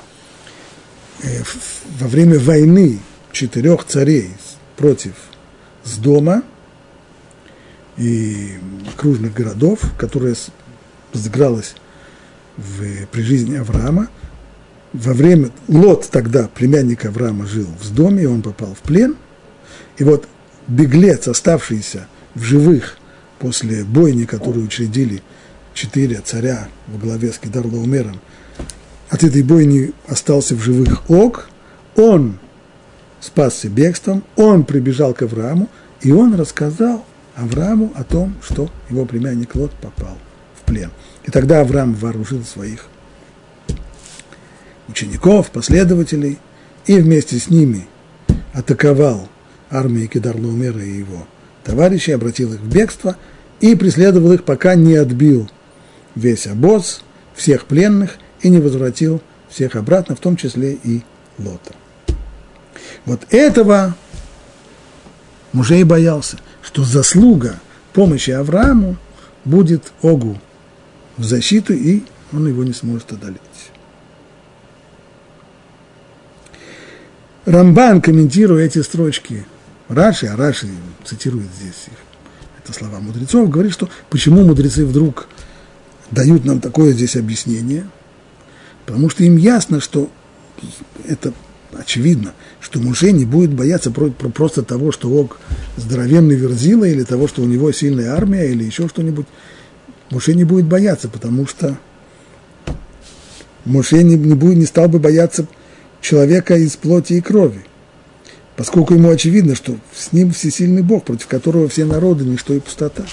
[1.21, 1.43] э,
[1.99, 2.99] во время войны
[3.31, 4.31] четырех царей
[4.75, 5.13] против
[5.83, 6.41] Сдома
[7.97, 8.53] и
[8.93, 10.35] окружных городов, которая
[11.13, 11.75] разыгралась
[12.57, 14.09] в, при жизни Авраама,
[14.91, 19.15] во время, Лот тогда, племянник Авраама, жил в Сдоме, и он попал в плен,
[19.97, 20.27] и вот
[20.67, 22.97] беглец, оставшийся в живых
[23.39, 25.23] после бойни, которую учредили
[25.73, 28.19] четыре царя во главе с Кедарлаумером,
[29.09, 31.49] от этой бойни остался в живых Ог,
[31.95, 32.39] он
[33.19, 35.69] спасся бегством, он прибежал к Аврааму,
[36.01, 37.05] и он рассказал
[37.35, 40.17] Аврааму о том, что его племянник Лот попал
[40.59, 40.91] в плен.
[41.25, 42.87] И тогда Авраам вооружил своих
[44.87, 46.39] учеников, последователей,
[46.85, 47.87] и вместе с ними
[48.53, 49.27] атаковал
[49.71, 51.27] армии Кедарлаумера и его
[51.65, 53.17] товарищей, обратил их в бегство
[53.59, 55.49] и преследовал их, пока не отбил
[56.15, 57.01] весь обоз,
[57.33, 61.01] всех пленных и не возвратил всех обратно, в том числе и
[61.37, 61.73] Лота.
[63.05, 63.95] Вот этого
[65.51, 67.59] Мужей боялся, что заслуга
[67.93, 68.97] помощи Аврааму
[69.45, 70.37] будет Огу
[71.17, 72.03] в защиту, и
[72.33, 73.39] он его не сможет одолеть.
[77.45, 79.45] Рамбан, комментируя эти строчки
[79.87, 80.67] Раши, а Раши
[81.03, 81.97] цитирует здесь их,
[82.63, 85.27] это слова мудрецов, говорит, что почему мудрецы вдруг
[86.11, 87.87] дают нам такое здесь объяснение,
[88.85, 90.09] потому что им ясно, что
[91.07, 91.33] это
[91.77, 95.39] очевидно, что Муше не будет бояться просто того, что Ог
[95.77, 99.25] здоровенный верзила, или того, что у него сильная армия, или еще что-нибудь.
[100.09, 101.77] Муше не будет бояться, потому что
[103.65, 105.47] Муше не, не, будет, не стал бы бояться
[106.01, 107.65] человека из плоти и крови,
[108.55, 113.03] поскольку ему очевидно, что с ним всесильный Бог, против которого все народы– ничто и пустота.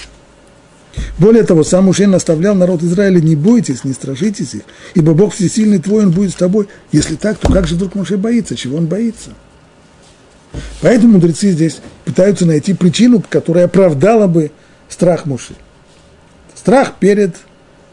[1.17, 4.61] Более того, сам Муше наставлял народ Израиля, не бойтесь, не страшитесь их,
[4.93, 6.67] ибо Бог всесильный твой, Он будет с тобой.
[6.91, 8.55] Если так, то как же вдруг Муше боится?
[8.55, 9.31] Чего он боится?
[10.81, 14.51] Поэтому мудрецы здесь пытаются найти причину, которая оправдала бы
[14.87, 15.55] страх Муше.
[16.53, 17.35] Страх перед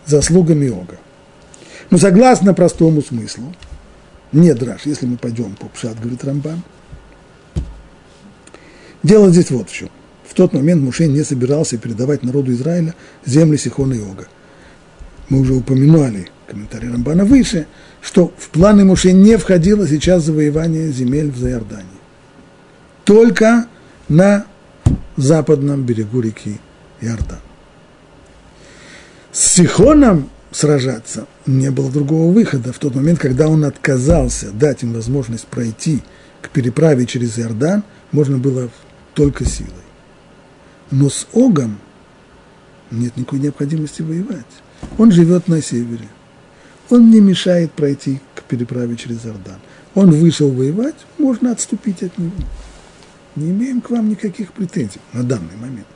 [0.04, 0.98] заслугами Ога.
[1.88, 3.54] Но согласно простому смыслу,
[4.32, 6.62] не драж, если мы пойдем по пшат, говорит Рамбан,
[9.02, 9.88] дело здесь вот в чем–
[10.30, 12.94] в тот момент Муше не собирался передавать народу Израиля
[13.26, 14.28] земли Сихона и Ога.
[15.28, 17.66] Мы уже упоминали комментарий Рамбана выше,
[18.00, 21.86] что в планы Муше не входило сейчас завоевание земель в Заордании.
[23.04, 23.66] Только
[24.08, 24.46] на
[25.16, 26.60] западном берегу реки
[27.00, 27.40] Иордан.
[29.32, 34.92] С Сихоном сражаться не было другого выхода в тот момент, когда он отказался дать им
[34.92, 36.04] возможность пройти
[36.40, 37.82] к переправе через Иордан,
[38.12, 38.70] можно было
[39.14, 39.70] только силой.
[40.90, 41.78] Но с Огом
[42.90, 44.46] нет никакой необходимости воевать.
[44.98, 46.08] Он живет на севере.
[46.88, 49.58] Он не мешает пройти к переправе через Ордан.
[49.94, 52.32] Он вышел воевать, можно отступить от него.
[53.36, 55.86] Не имеем к вам никаких претензий на данный момент.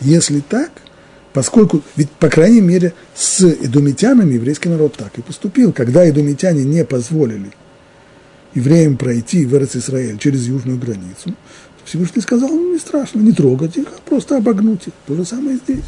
[0.00, 0.70] Если так,
[1.32, 6.84] поскольку, ведь, по крайней мере, с эдумитянами еврейский народ так и поступил, когда эдумитяне не
[6.84, 7.52] позволили
[8.54, 11.34] евреям пройти в Израиль через южную границу,
[11.84, 14.94] Всевышний сказал, ну не страшно, не трогать их, а просто обогнуть их.
[15.06, 15.84] То же самое здесь.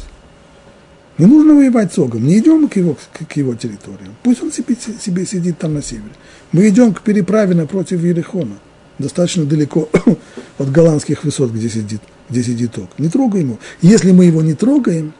[1.17, 4.15] Не нужно воевать с Огом, не идем к его, к его территориям.
[4.21, 6.11] Пусть он себе, себе сидит там на севере.
[6.51, 8.59] Мы идем к переправе напротив Ерехона,
[8.99, 9.89] достаточно далеко
[10.59, 12.89] от голландских высот, где сидит, где сидит Ог.
[12.99, 13.59] Не трогаем его.
[13.81, 15.13] Если мы его не трогаем,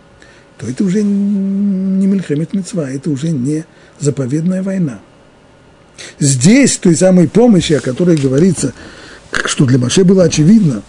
[0.59, 3.65] то это уже не Мельхемет Мецва, это уже не
[3.99, 4.99] заповедная война.
[6.19, 8.73] Здесь той самой помощи, о которой говорится
[9.45, 10.83] что для Маше было очевидно,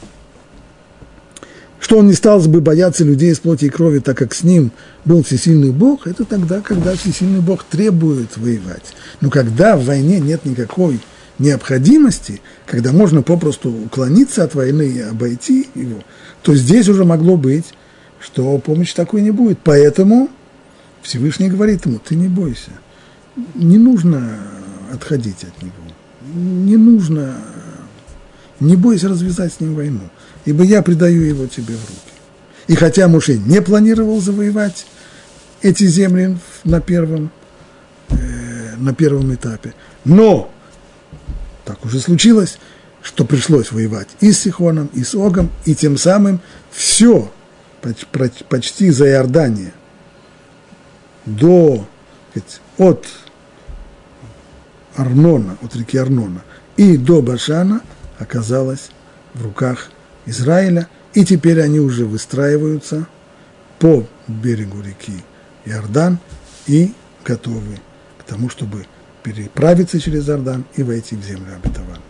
[1.81, 4.73] что он не стал бы бояться людей из плоти и крови, так как с ним
[5.05, 8.95] был всесильный Бог, это тогда, когда всесильный Бог требует воевать.
[9.21, 11.01] Но когда в войне нет никакой
[11.39, 16.03] необходимости, когда можно попросту уклониться от войны и обойти его,
[16.43, 17.67] то здесь уже могло быть,
[18.21, 19.59] что помощи такой не будет.
[19.63, 20.29] Поэтому
[21.03, 22.73] Всевышний говорит ему, ты не бойся,
[23.55, 24.37] не нужно
[24.93, 25.75] отходить от него,
[26.35, 27.35] не нужно
[28.61, 30.01] не бойся развязать с ним войну,
[30.45, 32.01] ибо я предаю его тебе в руки.
[32.67, 34.87] И хотя Муше не планировал завоевать
[35.63, 37.31] эти земли на первом,
[38.09, 39.75] э, на первом этапе,
[40.05, 40.51] но
[41.65, 42.59] так уже случилось,
[43.03, 47.31] что пришлось воевать и с Сихоном, и с Огом, и тем самым все
[48.49, 49.73] почти за Иордания
[51.25, 51.87] до,
[52.77, 53.07] от
[54.99, 56.41] Арнона, от реки Арнона
[56.77, 57.81] и до Башана–
[58.19, 58.91] оказалась
[59.35, 59.91] в руках
[60.27, 63.07] Израиля, и теперь они уже выстраиваются
[63.79, 65.25] по берегу реки
[65.65, 66.19] Иордан
[66.67, 66.93] и
[67.25, 67.79] готовы
[68.19, 68.87] к тому, чтобы
[69.23, 72.03] переправиться через Иордан и войти в землю обетованную.